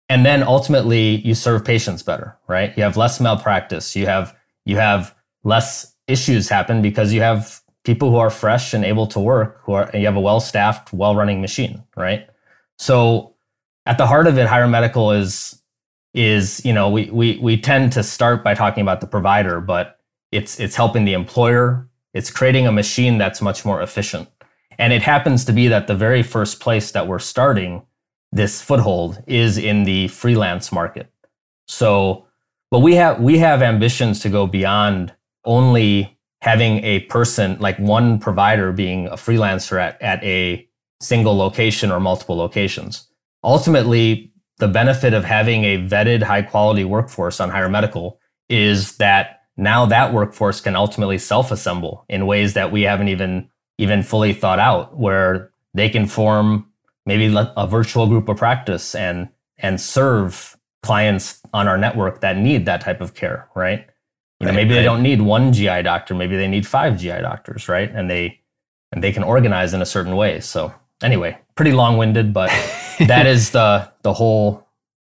[0.08, 2.76] and then ultimately you serve patients better, right?
[2.76, 3.96] You have less malpractice.
[3.96, 8.84] You have you have less issues happen because you have people who are fresh and
[8.84, 12.28] able to work who are you have a well-staffed, well-running machine, right?
[12.78, 13.34] So
[13.86, 15.60] at the heart of it, Hyr medical is
[16.16, 20.00] is, you know, we we we tend to start by talking about the provider, but
[20.32, 24.28] it's it's helping the employer, it's creating a machine that's much more efficient.
[24.78, 27.82] And it happens to be that the very first place that we're starting
[28.32, 31.10] this foothold is in the freelance market.
[31.68, 32.26] So,
[32.70, 38.18] but we have we have ambitions to go beyond only having a person like one
[38.18, 40.66] provider being a freelancer at, at a
[41.00, 43.08] single location or multiple locations.
[43.44, 49.42] Ultimately, the benefit of having a vetted high quality workforce on Hyr medical is that
[49.56, 54.32] now that workforce can ultimately self assemble in ways that we haven't even even fully
[54.32, 56.66] thought out where they can form
[57.04, 62.66] maybe a virtual group of practice and and serve clients on our network that need
[62.66, 63.86] that type of care, right?
[64.38, 67.68] You know, maybe they don't need one GI doctor, maybe they need five GI doctors,
[67.68, 67.90] right?
[67.90, 68.40] And they
[68.92, 70.40] and they can organize in a certain way.
[70.40, 72.48] So anyway, pretty long-winded, but
[73.06, 74.64] that is the the whole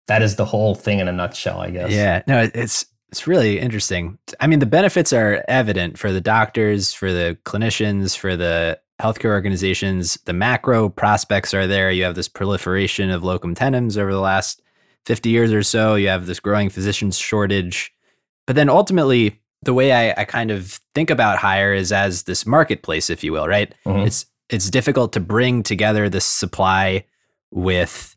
[0.06, 1.90] that is the whole thing in a nutshell, I guess.
[1.90, 2.22] Yeah.
[2.28, 4.18] No, it's it's really interesting.
[4.38, 9.30] I mean, the benefits are evident for the doctors, for the clinicians, for the healthcare
[9.30, 11.90] organizations, the macro prospects are there.
[11.90, 14.62] You have this proliferation of locum tenens over the last
[15.06, 15.96] 50 years or so.
[15.96, 17.92] You have this growing physicians shortage.
[18.46, 22.46] But then ultimately, the way I, I kind of think about Hyr is as this
[22.46, 23.74] marketplace, if you will, right?
[23.84, 24.06] Mm-hmm.
[24.06, 27.06] It's it's difficult to bring together this supply
[27.50, 28.13] with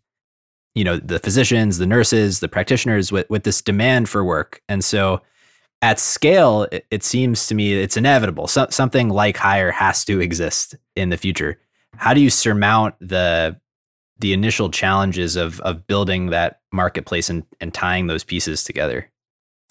[0.77, 4.61] you know the physicians, the nurses, the practitioners with, with this demand for work.
[4.69, 5.21] And so
[5.81, 8.47] at scale, it, it seems to me it's inevitable.
[8.47, 11.59] So, something like Hyr has to exist in the future.
[11.95, 13.59] How do you surmount the
[14.19, 19.09] the initial challenges of of building that marketplace and, and tying those pieces together?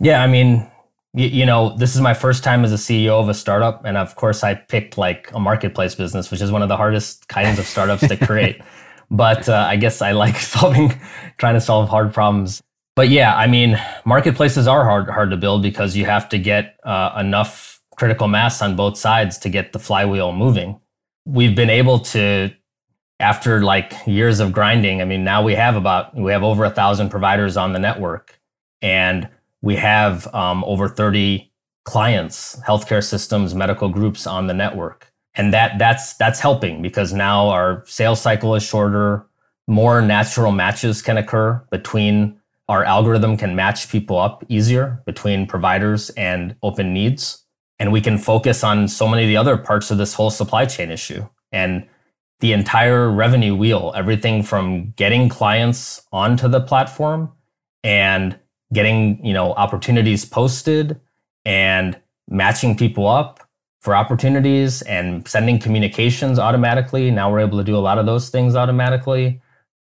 [0.01, 0.69] Yeah, I mean,
[1.15, 3.97] you, you know, this is my first time as a CEO of a startup, and
[3.97, 7.61] of course, I picked like a marketplace business, which is one of the hardest kinds
[7.61, 8.61] of startups to create.
[9.11, 11.01] But uh, I guess I like solving,
[11.39, 12.63] trying to solve hard problems
[12.97, 16.81] but yeah, I mean, marketplaces are hard hard to build because you have to get
[16.83, 20.81] uh, enough critical mass on both sides to get the flywheel moving.
[21.27, 22.51] We've been able to,
[23.21, 25.03] after like years of grinding.
[25.03, 28.41] I mean, now we have about we have over a thousand providers on the network,
[28.81, 29.29] and
[29.61, 31.53] we have um, over thirty
[31.85, 35.06] clients, healthcare systems, medical groups on the network,
[35.37, 39.27] and that that's that's helping because now our sales cycle is shorter.
[39.69, 46.11] More natural matches can occur between our algorithm can match people up easier between providers
[46.11, 47.45] and open needs.
[47.79, 50.67] And we can focus on so many of the other parts of this whole supply
[50.67, 51.87] chain issue and
[52.41, 57.33] the entire revenue wheel, everything from getting clients onto the platform
[57.85, 58.39] and
[58.73, 61.01] getting, you know, opportunities posted
[61.45, 63.46] and matching people up
[63.87, 67.09] for opportunities and sending communications automatically.
[67.09, 69.41] Now we're able to do a lot of those things automatically.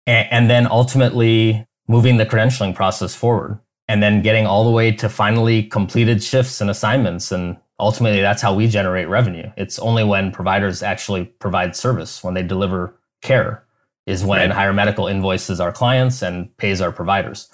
[0.06, 4.92] And, and then ultimately moving the credentialing process forward and then getting all the way
[4.92, 7.32] to finally completed shifts and assignments.
[7.32, 9.50] And ultimately, that's how we generate revenue.
[9.56, 13.64] It's only when providers actually provide service, when they deliver care,
[14.04, 14.58] is when right.
[14.58, 17.48] Hyr Medical invoices our clients and pays our providers.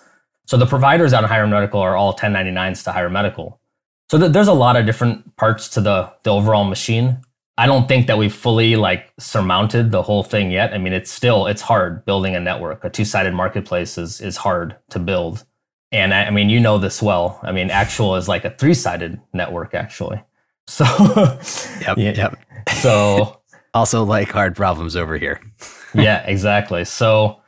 [0.47, 3.61] So the providers on Hyr Medical are all 1099s to Hyr Medical.
[4.15, 7.19] So th- there's a lot of different parts to the, the overall machine.
[7.59, 10.73] I don't think that we've fully like surmounted the whole thing yet.
[10.73, 12.85] I mean, it's still it's hard building a network.
[12.85, 15.45] A two-sided marketplace is is hard to build.
[15.91, 17.41] And I, I mean, you know this well.
[17.43, 20.23] I mean, actual is like a three-sided network actually.
[20.69, 20.85] So
[21.81, 21.99] Yep.
[21.99, 22.15] yeah.
[22.15, 22.39] Yep.
[22.77, 23.41] So
[23.75, 25.41] also like hard problems over here.
[25.95, 26.85] yeah, exactly.
[26.85, 27.41] So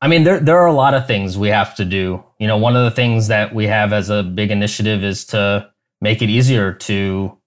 [0.00, 2.24] I mean, there there are a lot of things we have to do.
[2.40, 5.71] You know, one of the things that we have as a big initiative is to
[6.02, 7.38] make it easier to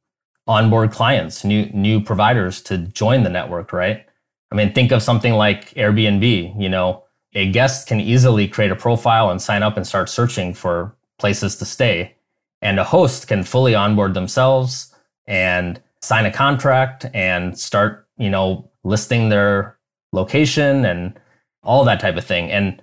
[0.47, 4.05] onboard clients, new new providers to join the network, right?
[4.51, 8.75] I mean, think of something like Airbnb, you know, a guest can easily create a
[8.75, 12.15] profile and sign up and start searching for places to stay.
[12.61, 14.95] And a host can fully onboard themselves
[15.27, 19.77] and sign a contract and start, you know, listing their
[20.13, 21.19] location and
[21.61, 22.49] all that type of thing.
[22.49, 22.81] And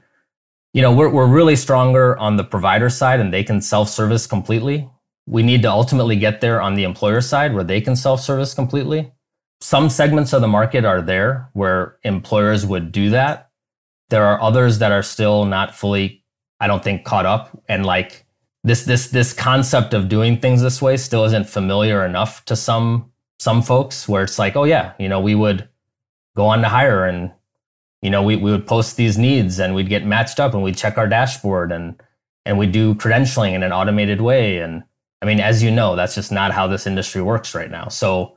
[0.74, 4.90] you know, we're we're really stronger on the provider side and they can self-service completely
[5.26, 8.54] we need to ultimately get there on the employer side where they can self service
[8.54, 9.12] completely.
[9.61, 13.50] Some segments of the market are there where employers would do that.
[14.11, 16.24] There are others that are still not fully,
[16.58, 17.56] I don't think, caught up.
[17.68, 18.26] And like
[18.64, 23.12] this, this, this concept of doing things this way still isn't familiar enough to some,
[23.38, 25.68] some folks where it's like, oh yeah, you know, we would
[26.37, 27.30] go on to Hyr and
[28.02, 30.76] you know, we, we would post these needs and we'd get matched up and we'd
[30.76, 32.00] check our dashboard and
[32.44, 34.58] and we do credentialing in an automated way.
[34.58, 34.82] And
[35.22, 37.88] I mean, as you know, that's just not how this industry works right now.
[37.88, 38.37] So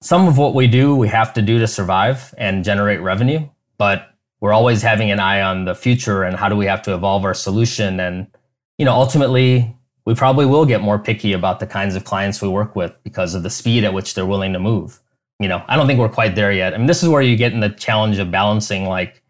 [0.00, 4.14] some of what we do, we have to do to survive and generate revenue, but
[4.40, 7.24] we're always having an eye on the future and how do we have to evolve
[7.24, 7.98] our solution.
[7.98, 8.28] And,
[8.76, 12.48] you know, ultimately, we probably will get more picky about the kinds of clients we
[12.48, 15.00] work with because of the speed at which they're willing to move
[15.40, 16.74] you know, I don't think we're quite there yet.
[16.74, 19.22] I mean, this is where you get in the challenge of balancing like,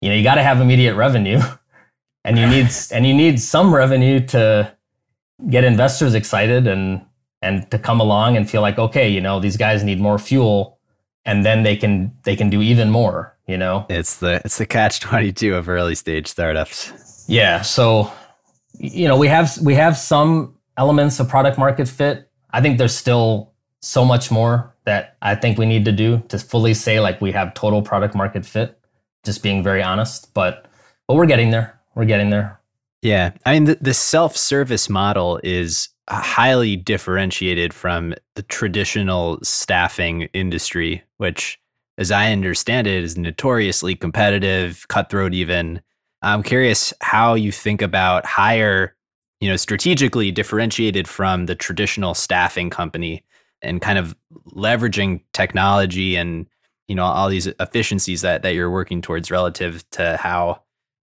[0.00, 1.40] you know, you got to have immediate revenue
[2.24, 4.76] and you need and you need some revenue to
[5.50, 7.04] get investors excited and
[7.40, 10.78] and to come along and feel like, okay, you know, these guys need more fuel
[11.24, 13.86] and then they can they can do even more, you know.
[13.88, 17.26] It's the it's the catch 22 of early stage startups.
[17.28, 18.10] Yeah, so
[18.78, 22.30] you know, we have we have some elements of product market fit.
[22.50, 26.38] I think there's still so much more that I think we need to do to
[26.38, 28.78] fully say like we have total product market fit.
[29.24, 30.66] Just being very honest, but
[31.06, 31.78] but we're getting there.
[31.94, 32.58] We're getting there.
[33.02, 40.22] Yeah, I mean the, the self-service model is uh, highly differentiated from the traditional staffing
[40.32, 41.60] industry, which,
[41.96, 45.32] as I understand it, is notoriously competitive, cutthroat.
[45.32, 45.80] Even
[46.22, 48.96] I'm curious how you think about Hyr,
[49.40, 53.24] you know, strategically differentiated from the traditional staffing company
[53.62, 54.16] and kind of
[54.54, 56.46] leveraging technology and
[56.88, 60.62] you know all these efficiencies that that you're working towards relative to how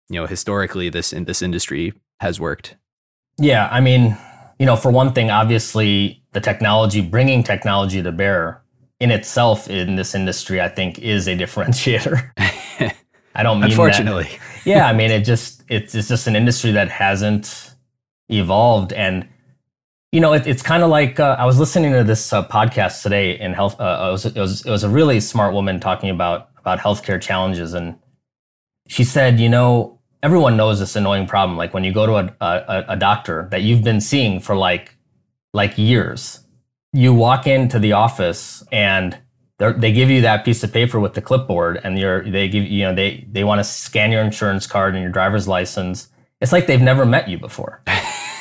[0.09, 2.75] you know historically this in this industry has worked
[3.39, 4.17] yeah i mean
[4.59, 8.61] you know for one thing obviously the technology bringing technology to bear
[8.99, 12.31] in itself in this industry i think is a differentiator
[13.35, 14.39] i don't mean unfortunately that.
[14.65, 17.75] yeah i mean it just it's, it's just an industry that hasn't
[18.29, 19.27] evolved and
[20.13, 23.01] you know, it, it's kind of like uh, I was listening to this uh, podcast
[23.01, 23.81] today in health.
[23.81, 27.19] Uh, it, was, it was it was a really smart woman talking about about healthcare
[27.19, 27.97] challenges, and
[28.87, 29.92] she said, you know,
[30.23, 31.57] everyone knows this annoying problem.
[31.57, 34.95] Like when you go to a, a, a doctor that you've been seeing for like
[35.53, 36.39] like years,
[36.93, 39.19] you walk into the office and
[39.59, 42.83] they give you that piece of paper with the clipboard, and you're they give you
[42.85, 46.09] know they they want to scan your insurance card and your driver's license.
[46.41, 47.81] It's like they've never met you before.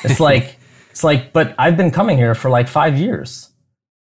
[0.05, 0.57] It's like
[0.93, 3.49] it's like, but I've been coming here for like five years.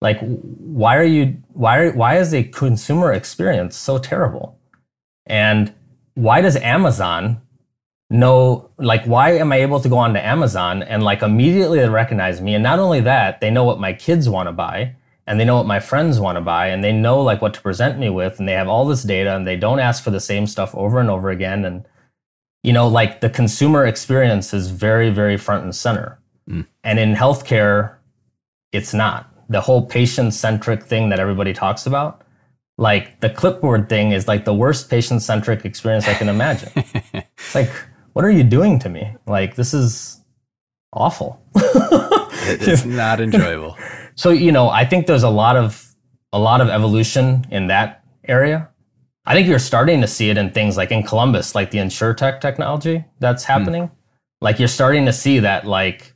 [0.01, 4.59] Like, why are you, why, are, why is the consumer experience so terrible?
[5.25, 5.73] And
[6.15, 7.41] why does Amazon
[8.11, 12.53] know, like, why am I able to go onto Amazon and like immediately recognize me?
[12.53, 14.95] And not only that, they know what my kids want to buy
[15.25, 17.61] and they know what my friends want to buy and they know like what to
[17.61, 20.19] present me with and they have all this data and they don't ask for the
[20.19, 21.63] same stuff over and over again.
[21.63, 21.87] And,
[22.63, 26.19] you know, like the consumer experience is very, very front and center.
[26.49, 26.67] Mm.
[26.83, 27.95] And in healthcare,
[28.73, 29.33] it's not.
[29.47, 32.23] The whole patient centric thing that everybody talks about,
[32.77, 36.71] like the clipboard thing is like the worst patient centric experience I can imagine.
[37.13, 37.71] it's like,
[38.13, 39.15] what are you doing to me?
[39.25, 40.21] Like, this is
[40.93, 41.41] awful.
[41.55, 43.77] it's not enjoyable.
[44.15, 45.87] So, you know, I think there's a lot of
[46.33, 48.69] a lot of evolution in that area.
[49.25, 52.41] I think you're starting to see it in things like in Columbus, like the InsurTech
[52.41, 53.51] technology that's hmm.
[53.51, 53.83] happening.
[53.83, 53.91] Mm.
[54.41, 56.13] Like you're starting to see that like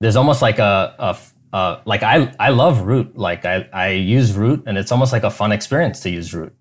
[0.00, 1.16] there's almost like a, a
[1.56, 3.16] uh, like I I love Root.
[3.16, 6.54] Like I I use Root, and it's almost like a fun experience to use Root.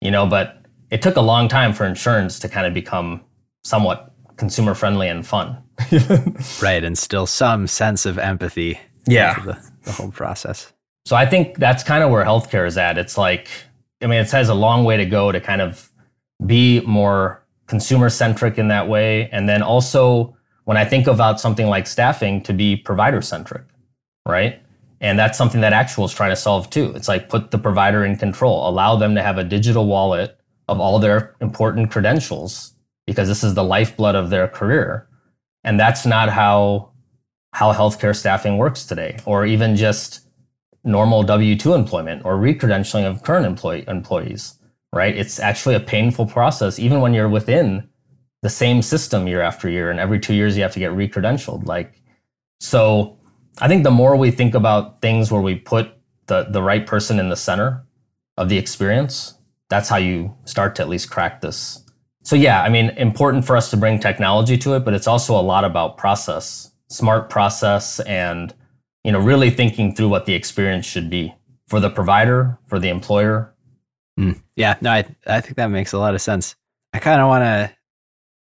[0.00, 3.22] You know, but it took a long time for insurance to kind of become
[3.64, 5.62] somewhat consumer friendly and fun.
[6.62, 8.80] right, and still some sense of empathy.
[9.06, 10.72] Yeah, the, the whole process.
[11.06, 12.98] So I think that's kind of where healthcare is at.
[12.98, 13.48] It's like,
[14.02, 15.90] I mean, it has a long way to go to kind of
[16.44, 21.66] be more consumer centric in that way, and then also when I think about something
[21.66, 23.64] like staffing to be provider centric,
[24.26, 24.62] right?
[25.00, 26.92] And that's something that Actual is trying to solve too.
[26.94, 30.78] It's like put the provider in control, allow them to have a digital wallet of
[30.78, 32.74] all their important credentials
[33.10, 35.08] because this is the lifeblood of their career.
[35.64, 36.92] And that's not how
[37.52, 40.28] how healthcare staffing works today, or even just
[40.84, 44.54] normal W 2 employment or recredentialing of current employee, employees,
[44.92, 45.16] right?
[45.16, 47.88] It's actually a painful process, even when you're within
[48.42, 51.66] the same system year after year, and every two years you have to get recredentialed.
[51.66, 52.00] Like,
[52.60, 53.18] so
[53.60, 55.90] I think the more we think about things where we put
[56.26, 57.84] the the right person in the center
[58.36, 59.34] of the experience,
[59.68, 61.84] that's how you start to at least crack this.
[62.30, 65.34] So yeah, I mean, important for us to bring technology to it, but it's also
[65.36, 68.54] a lot about process, smart process, and
[69.02, 71.34] you know, really thinking through what the experience should be
[71.66, 73.52] for the provider, for the employer.
[74.16, 76.54] Mm, yeah, no, I I think that makes a lot of sense.
[76.92, 77.74] I kind of want to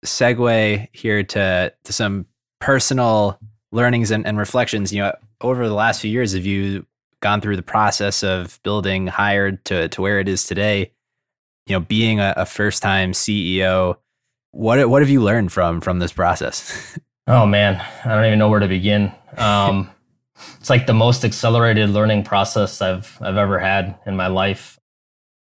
[0.06, 2.24] segue here to to some
[2.62, 3.38] personal
[3.70, 4.94] learnings and, and reflections.
[4.94, 6.86] You know, over the last few years, have you
[7.20, 10.90] gone through the process of building hired to to where it is today?
[11.66, 13.96] You know, being a, a first time CEO,
[14.50, 16.98] what what have you learned from from this process?
[17.26, 19.12] oh man, I don't even know where to begin.
[19.36, 19.90] Um,
[20.60, 24.78] it's like the most accelerated learning process I've I've ever had in my life.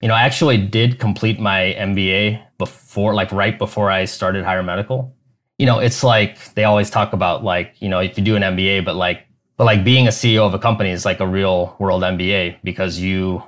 [0.00, 4.62] You know, I actually did complete my MBA before, like right before I started Hyr
[4.62, 5.16] medical.
[5.58, 8.42] You know, it's like they always talk about like, you know, if you do an
[8.42, 11.74] MBA, but like, but like being a CEO of a company is like a real
[11.80, 13.42] world MBA because you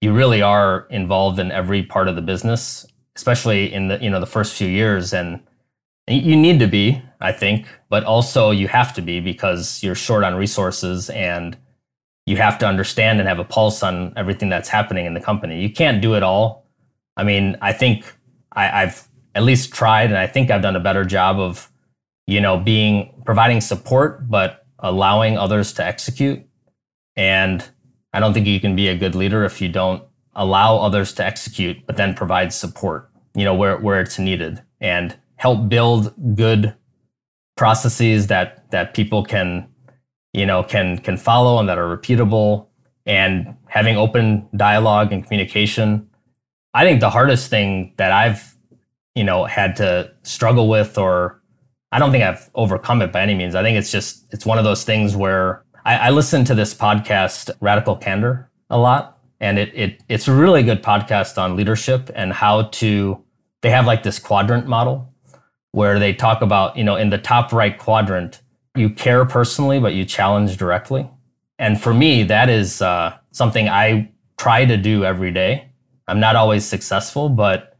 [0.00, 4.20] you really are involved in every part of the business, especially in the you know
[4.20, 5.40] the first few years, and
[6.08, 10.22] you need to be, I think, but also you have to be because you're short
[10.22, 11.56] on resources and
[12.26, 15.60] you have to understand and have a pulse on everything that's happening in the company.
[15.60, 16.66] You can't do it all.
[17.16, 18.04] I mean, I think
[18.52, 21.70] I, have at least tried, and I think I've done a better job of,
[22.26, 26.44] you know, being providing support, but allowing others to execute.
[27.16, 27.68] And
[28.16, 30.02] I don't think you can be a good leader if you don't
[30.34, 35.16] allow others to execute, but then provide support, you know, where where it's needed, and
[35.36, 36.74] help build good
[37.56, 39.68] processes that that people can
[40.32, 42.68] you know can can follow and that are repeatable.
[43.04, 46.08] And having open dialogue and communication
[46.74, 48.56] i think the hardest thing that i've
[49.14, 51.42] you know had to struggle with or
[51.92, 53.54] i don't think i've overcome it by any means.
[53.54, 56.74] I think it's just it's one of those things where i, I listen to this
[56.74, 62.10] podcast radical candor a lot and it, it it's a really good podcast on leadership
[62.14, 63.22] and how to
[63.62, 65.10] they have like this quadrant model
[65.72, 68.42] where they talk about you know in the top right quadrant
[68.76, 71.08] you care personally, but you challenge directly.
[71.58, 75.70] And for me, that is uh, something I try to do every day.
[76.06, 77.76] I'm not always successful, but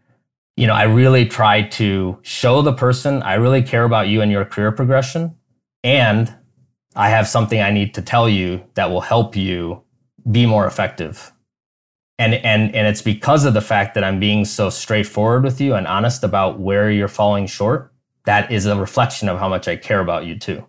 [0.57, 4.33] you know, I really try to show the person I really care about you and
[4.33, 5.37] your career progression,
[5.85, 6.35] and
[6.97, 9.83] I have something I need to tell you that will help you
[10.31, 11.33] be more effective.
[12.19, 15.75] And and and it's because of the fact that I'm being so straightforward with you
[15.75, 17.93] and honest about where you're falling short.
[18.25, 20.67] That is a reflection of how much I care about you too.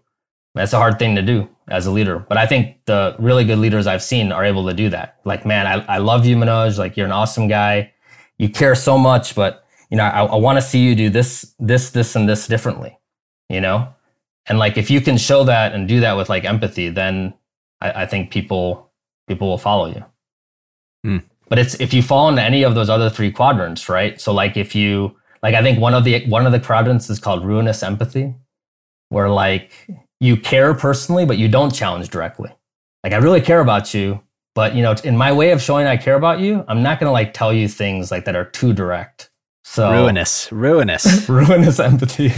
[0.54, 2.20] That's a hard thing to do as a leader.
[2.20, 5.20] But I think the really good leaders I've seen are able to do that.
[5.24, 6.78] Like, man, I, I love you, Manoj.
[6.78, 7.94] Like, you're an awesome guy.
[8.38, 11.54] You care so much, but you know, I, I want to see you do this,
[11.60, 12.98] this, this, and this differently.
[13.50, 13.94] You know,
[14.50, 17.34] and like if you can show that and do that with like empathy, then
[17.82, 18.90] I, I think people
[19.28, 20.06] people will follow you.
[21.04, 21.18] Hmm.
[21.50, 24.20] But it's if you fall into any of those other three quadrants, right?
[24.20, 27.20] So like if you like, I think one of the one of the quadrants is
[27.20, 28.36] called ruinous empathy,
[29.10, 29.72] where like
[30.20, 32.52] you care personally, but you don't challenge directly.
[33.04, 34.22] Like I really care about you,
[34.56, 37.12] but you know, in my way of showing I care about you, I'm not gonna
[37.12, 39.30] like tell you things like that are too direct.
[39.64, 42.32] So ruinous, ruinous, ruinous empathy.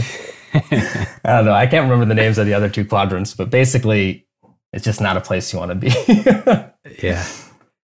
[0.54, 1.52] I don't know.
[1.52, 4.26] I can't remember the names of the other two quadrants, but basically,
[4.72, 5.88] it's just not a place you want to be.
[7.02, 7.24] yeah.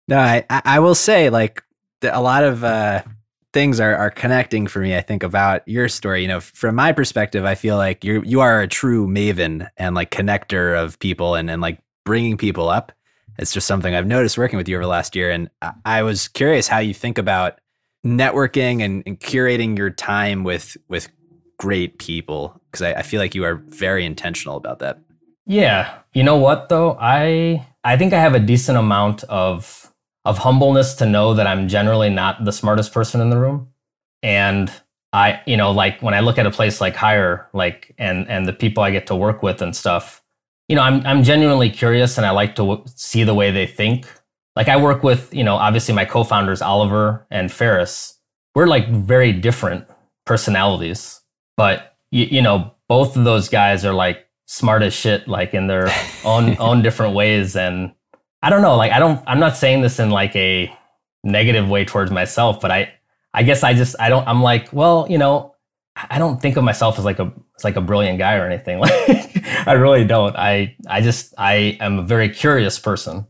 [0.08, 1.62] No, I I will say like
[2.02, 3.02] a lot of uh,
[3.52, 4.96] things are are connecting for me.
[4.96, 6.22] I think about your story.
[6.22, 9.94] You know, from my perspective, I feel like you you are a true maven and
[9.94, 12.92] like connector of people and and like bringing people up.
[13.38, 15.50] It's just something I've noticed working with you over the last year, and
[15.84, 17.58] I was curious how you think about
[18.04, 21.08] networking and, and curating your time with with
[21.58, 24.98] great people because I, I feel like you are very intentional about that.
[25.46, 29.92] Yeah, you know what though, I I think I have a decent amount of
[30.24, 33.68] of humbleness to know that I'm generally not the smartest person in the room.
[34.22, 34.72] And
[35.12, 38.48] I, you know, like when I look at a place like Hyr, like and and
[38.48, 40.22] the people I get to work with and stuff,
[40.68, 43.66] you know, I'm I'm genuinely curious and I like to w- see the way they
[43.66, 44.06] think.
[44.56, 48.18] Like I work with, you know, obviously my co-founders Oliver and Ferris.
[48.54, 49.86] We're like very different
[50.24, 51.20] personalities,
[51.56, 55.66] but you, you know, both of those guys are like smart as shit, like in
[55.66, 55.88] their
[56.24, 57.92] own own different ways and
[58.44, 58.76] I don't know.
[58.76, 60.70] Like, I don't, I'm not saying this in like a
[61.22, 62.92] negative way towards myself, but I,
[63.32, 65.54] I guess I just, I don't, I'm like, well, you know,
[65.96, 68.80] I don't think of myself as like a, as like a brilliant guy or anything.
[69.06, 70.36] Like, I really don't.
[70.36, 73.26] I, I just, I am a very curious person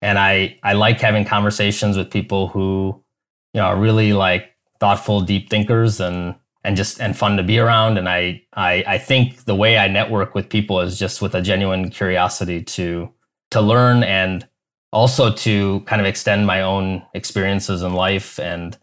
[0.00, 3.04] and I, I like having conversations with people who,
[3.52, 6.34] you know, are really like thoughtful, deep thinkers and,
[6.66, 7.96] and just, and fun to be around.
[7.96, 11.40] And I, I, I think the way I network with people is just with a
[11.40, 13.08] genuine curiosity to,
[13.52, 14.46] to learn and
[14.92, 18.40] also to kind of extend my own experiences in life.
[18.40, 18.76] And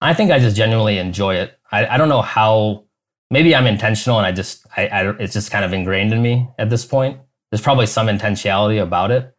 [0.00, 1.58] I think I just genuinely enjoy it.
[1.72, 2.84] I, I don't know how,
[3.30, 6.50] maybe I'm intentional and I just, I, I, it's just kind of ingrained in me
[6.58, 7.18] at this point.
[7.50, 9.34] There's probably some intentionality about it.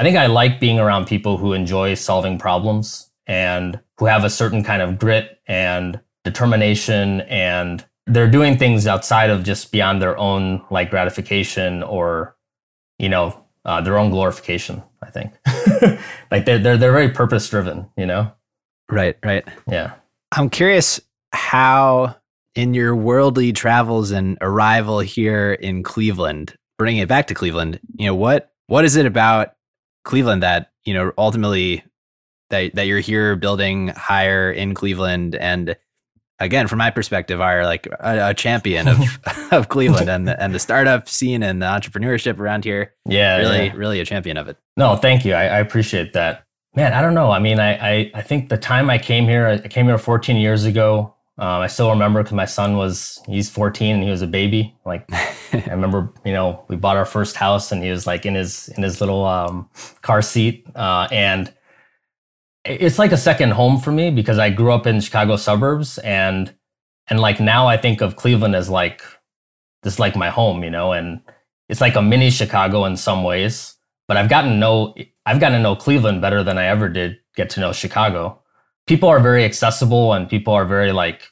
[0.00, 4.30] I think I like being around people who enjoy solving problems and who have a
[4.30, 6.00] certain kind of grit and
[6.30, 12.36] determination and they're doing things outside of just beyond their own like gratification or
[12.98, 14.82] you know uh, their own glorification.
[15.02, 15.32] I think
[16.30, 17.88] like they're they're they're very purpose driven.
[17.96, 18.32] You know.
[18.90, 19.16] Right.
[19.22, 19.46] Right.
[19.70, 19.92] Yeah.
[20.32, 21.00] I'm curious
[21.32, 22.16] how,
[22.54, 28.06] in your worldly travels and arrival here in Cleveland, bringing it back to Cleveland, you
[28.06, 29.54] know what what is it about
[30.04, 31.84] Cleveland that you know ultimately
[32.50, 35.76] that that you're here building Hyr in Cleveland and
[36.40, 38.98] again from my perspective are like a, a champion of
[39.52, 42.94] of Cleveland and the, and the startup scene and the entrepreneurship around here.
[43.06, 43.72] Yeah, really yeah.
[43.74, 44.56] really a champion of it.
[44.76, 45.34] No, thank you.
[45.34, 46.44] I, I appreciate that.
[46.74, 47.30] Man, I don't know.
[47.30, 50.36] I mean, I, I, I think the time I came here, I came here 14
[50.36, 51.14] years ago.
[51.38, 54.76] Um, I still remember because my son was, he's 14 and he was a baby.
[54.84, 58.34] Like, I remember, you know, we bought our first house and he was like in
[58.34, 59.68] his, in his little um,
[60.02, 60.66] car seat.
[60.74, 61.52] Uh, and
[62.68, 66.54] it's like a second home for me because I grew up in Chicago suburbs and,
[67.08, 69.02] and like now I think of Cleveland as like,
[69.82, 71.20] this like my home, you know, and
[71.68, 74.94] it's like a mini Chicago in some ways but I've gotten to know
[75.24, 78.42] I've gotten to know Cleveland better than I ever did get to know Chicago.
[78.86, 81.22] People are very accessible and people are very like,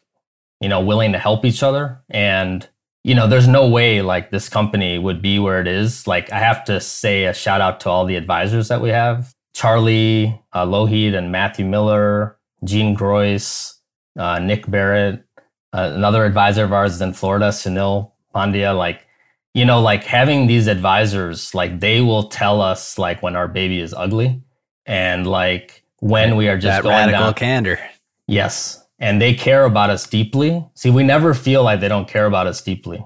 [0.60, 2.02] you know, willing to help each other.
[2.10, 2.68] And,
[3.02, 6.06] you know, there's no way like this company would be where it is.
[6.06, 9.34] Like I have to say a shout out to all the advisors that we have.
[9.56, 13.78] Charlie uh, and Matthew Miller, Gene Grois,
[14.18, 15.24] uh, Nick Barrett,
[15.72, 18.76] uh, another advisor of ours is in Florida, Sunil Pandya.
[18.76, 19.06] Like
[19.54, 23.80] you know, like having these advisors, like they will tell us like when our baby
[23.80, 24.42] is ugly
[24.84, 27.34] and like when we are just that going radical down.
[27.34, 27.80] candor.
[28.26, 28.84] Yes.
[28.98, 30.68] And they care about us deeply.
[30.74, 33.02] See, we never feel like they don't care about us deeply,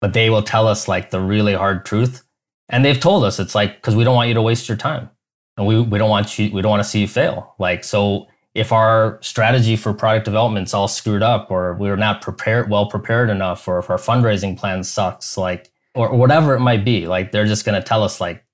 [0.00, 2.24] but they will tell us like the really hard truth.
[2.70, 5.10] And they've told us it's like, because we don't want you to waste your time.
[5.56, 7.54] And we, we don't want you, we don't want to see you fail.
[7.58, 12.70] Like, so if our strategy for product development's all screwed up or we're not prepared,
[12.70, 16.84] well prepared enough, or if our fundraising plan sucks, like or, or whatever it might
[16.84, 17.06] be.
[17.06, 18.44] Like they're just going to tell us like,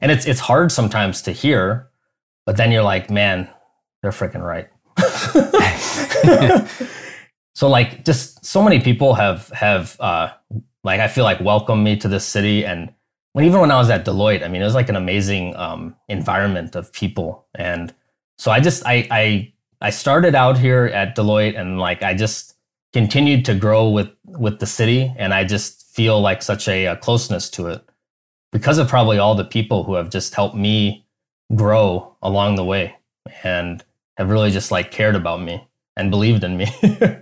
[0.00, 1.88] and it's it's hard sometimes to hear,
[2.46, 3.48] but then you're like, man,
[4.02, 4.68] they're freaking right.
[7.54, 10.30] so like just so many people have have uh
[10.84, 12.92] like I feel like welcomed me to this city and
[13.34, 15.94] when even when I was at Deloitte, I mean it was like an amazing um
[16.08, 17.94] environment of people and
[18.38, 22.56] so I just I I I started out here at Deloitte and like I just
[22.92, 26.96] continued to grow with with the city and I just feel like such a, a
[26.96, 27.84] closeness to it
[28.52, 31.04] because of probably all the people who have just helped me
[31.54, 32.96] grow along the way
[33.42, 33.84] and
[34.16, 35.66] have really just like cared about me
[35.96, 36.66] and believed in me.
[36.82, 37.20] you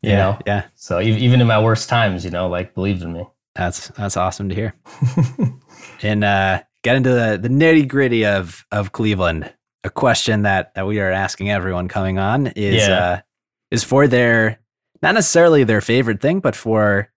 [0.00, 0.38] yeah, know?
[0.46, 0.64] Yeah.
[0.74, 3.26] So even in my worst times, you know, like believed in me.
[3.54, 4.74] That's that's awesome to hear.
[6.02, 9.52] and uh get into the, the nitty gritty of of Cleveland.
[9.84, 12.98] A question that that we are asking everyone coming on is Yeah.
[12.98, 13.20] uh
[13.70, 14.58] is for their
[15.02, 17.10] not necessarily their favorite thing, but for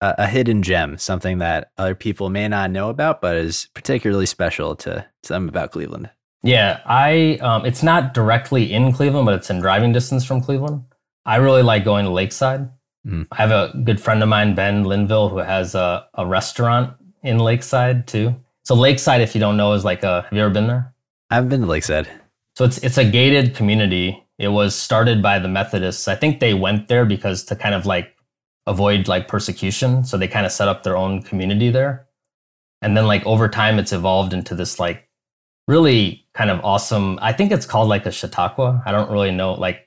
[0.00, 4.26] a, a hidden gem, something that other people may not know about, but is particularly
[4.26, 6.10] special to, to them about Cleveland.
[6.42, 10.84] Yeah, I um, it's not directly in Cleveland, but it's in driving distance from Cleveland.
[11.26, 12.68] I really like going to Lakeside.
[13.06, 13.26] Mhm.
[13.32, 17.38] I have a good friend of mine, Ben Linville, who has a, a restaurant in
[17.38, 18.34] Lakeside too.
[18.64, 20.94] So Lakeside, if you don't know, is like a have you ever been there?
[21.30, 22.08] I've been to Lakeside.
[22.56, 24.24] So it's it's a gated community.
[24.38, 26.08] It was started by the Methodists.
[26.08, 28.14] I think they went there because to kind of like
[28.66, 30.04] avoid like persecution.
[30.04, 32.06] So they kind of set up their own community there.
[32.80, 35.08] And then like over time it's evolved into this like
[35.68, 37.18] really kind of awesome.
[37.22, 38.82] I think it's called like a Chautauqua.
[38.86, 39.52] I don't really know.
[39.54, 39.83] Like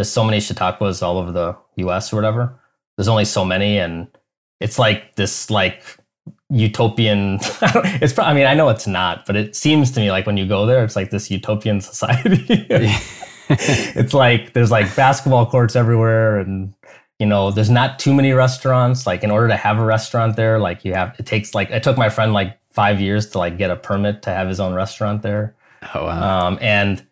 [0.00, 2.58] there's so many Chautauquas all over the US or whatever.
[2.96, 4.08] There's only so many and
[4.58, 5.84] it's like this like
[6.48, 7.38] utopian
[8.00, 10.46] it's I mean I know it's not, but it seems to me like when you
[10.46, 12.46] go there it's like this utopian society.
[13.50, 16.72] it's like there's like basketball courts everywhere and
[17.18, 20.58] you know there's not too many restaurants like in order to have a restaurant there
[20.58, 23.58] like you have it takes like it took my friend like five years to like
[23.58, 25.54] get a permit to have his own restaurant there
[25.94, 26.46] oh wow.
[26.46, 27.04] um, and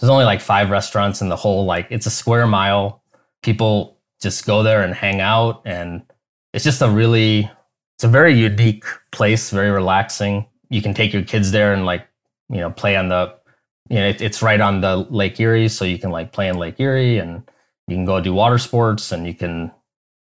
[0.00, 3.02] there's only like five restaurants in the whole like it's a square mile
[3.42, 6.02] people just go there and hang out and
[6.52, 7.50] it's just a really
[7.96, 12.06] it's a very unique place very relaxing you can take your kids there and like
[12.48, 13.34] you know play on the
[13.88, 16.56] you know it, it's right on the lake erie so you can like play in
[16.56, 17.42] lake erie and
[17.86, 19.70] you can go do water sports and you can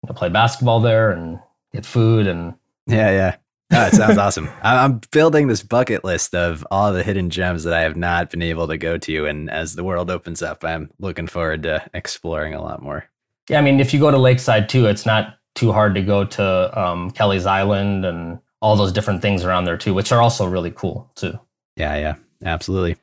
[0.02, 1.38] you know, play basketball there and
[1.72, 2.54] get food and
[2.86, 3.36] yeah, yeah.
[3.70, 4.48] Oh, it sounds awesome.
[4.62, 8.30] I- I'm building this bucket list of all the hidden gems that I have not
[8.30, 9.26] been able to go to.
[9.26, 13.04] And as the world opens up, I'm looking forward to exploring a lot more.
[13.48, 16.24] Yeah, I mean, if you go to Lakeside too, it's not too hard to go
[16.24, 20.46] to um, Kelly's Island and all those different things around there too, which are also
[20.46, 21.38] really cool too.
[21.76, 22.14] Yeah, yeah,
[22.44, 22.96] absolutely.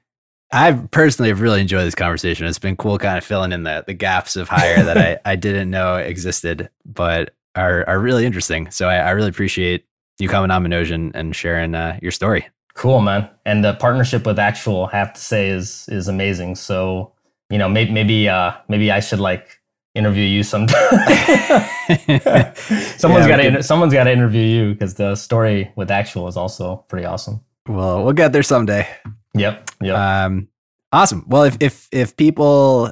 [0.52, 2.46] I personally have really enjoyed this conversation.
[2.48, 5.36] It's been cool kind of filling in the, the gaps of Hyr that I, I
[5.36, 8.70] didn't know existed, but are, are really interesting.
[8.72, 9.86] So I, I really appreciate
[10.20, 12.48] you coming on and, and sharing uh, your story.
[12.74, 13.30] Cool, man.
[13.46, 16.56] And the partnership with Actual, I have to say, is is amazing.
[16.56, 17.14] So
[17.50, 19.62] you know, maybe maybe uh, maybe I should like
[19.94, 20.76] interview you sometime.
[22.98, 26.38] someone's yeah, got to someone's got to interview you because the story with actual is
[26.38, 27.42] also pretty awesome.
[27.68, 28.88] Well, we'll get there someday.
[29.36, 29.72] Yep.
[29.82, 29.98] Yep.
[29.98, 30.48] Um,
[30.92, 31.26] awesome.
[31.28, 32.92] Well, if if if people,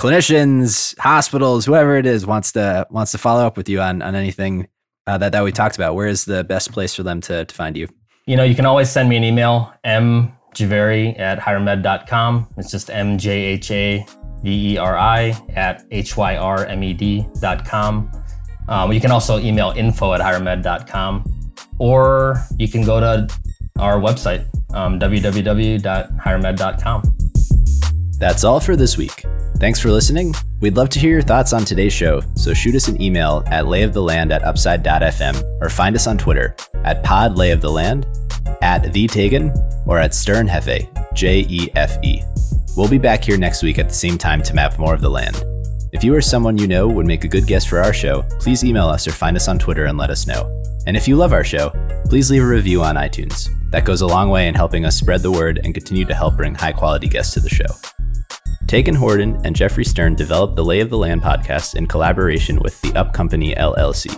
[0.00, 4.14] clinicians, hospitals, whoever it is wants to wants to follow up with you on on
[4.14, 4.68] anything
[5.06, 7.54] uh, that that we talked about, where is the best place for them to to
[7.54, 7.88] find you?
[8.26, 12.48] You know, you can always send me an email, mjhaveri at hyrmed.com.
[12.56, 14.06] It's just M J H A
[14.42, 18.10] V E R I at H Y R M E D.com.
[18.68, 21.24] Um, you can also email info at hyrmed.com
[21.78, 23.26] or you can go to
[23.78, 27.02] our website, um, www.hyrmed.com.
[28.18, 29.24] That's all for this week.
[29.58, 30.34] Thanks for listening.
[30.60, 33.66] We'd love to hear your thoughts on today's show, so shoot us an email at
[33.66, 38.06] layoftheland at upside.fm or find us on Twitter at podlayoftheland,
[38.62, 39.06] at the
[39.86, 42.22] or at sternjefe, J E F E.
[42.76, 45.08] We'll be back here next week at the same time to map more of the
[45.08, 45.44] land.
[45.92, 48.64] If you or someone you know would make a good guest for our show, please
[48.64, 50.50] email us or find us on Twitter and let us know.
[50.86, 51.70] And if you love our show,
[52.06, 53.48] please leave a review on iTunes.
[53.70, 56.36] That goes a long way in helping us spread the word and continue to help
[56.36, 57.66] bring high quality guests to the show.
[58.66, 62.80] Taken Horden and Jeffrey Stern developed the Lay of the Land podcast in collaboration with
[62.80, 64.10] the Up Company LLC.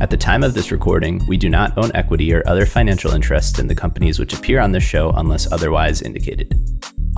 [0.00, 3.58] At the time of this recording, we do not own equity or other financial interests
[3.58, 6.54] in the companies which appear on this show unless otherwise indicated.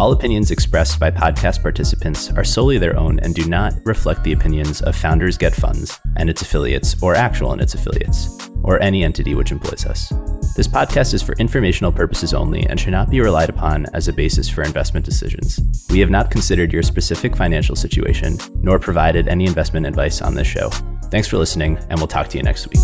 [0.00, 4.32] All opinions expressed by podcast participants are solely their own and do not reflect the
[4.32, 9.04] opinions of Founders Get Funds and its affiliates, or Actual and its affiliates, or any
[9.04, 10.08] entity which employs us.
[10.56, 14.12] This podcast is for informational purposes only and should not be relied upon as a
[14.14, 15.60] basis for investment decisions.
[15.90, 20.46] We have not considered your specific financial situation, nor provided any investment advice on this
[20.46, 20.70] show.
[21.10, 22.80] Thanks for listening, and we'll talk to you next week.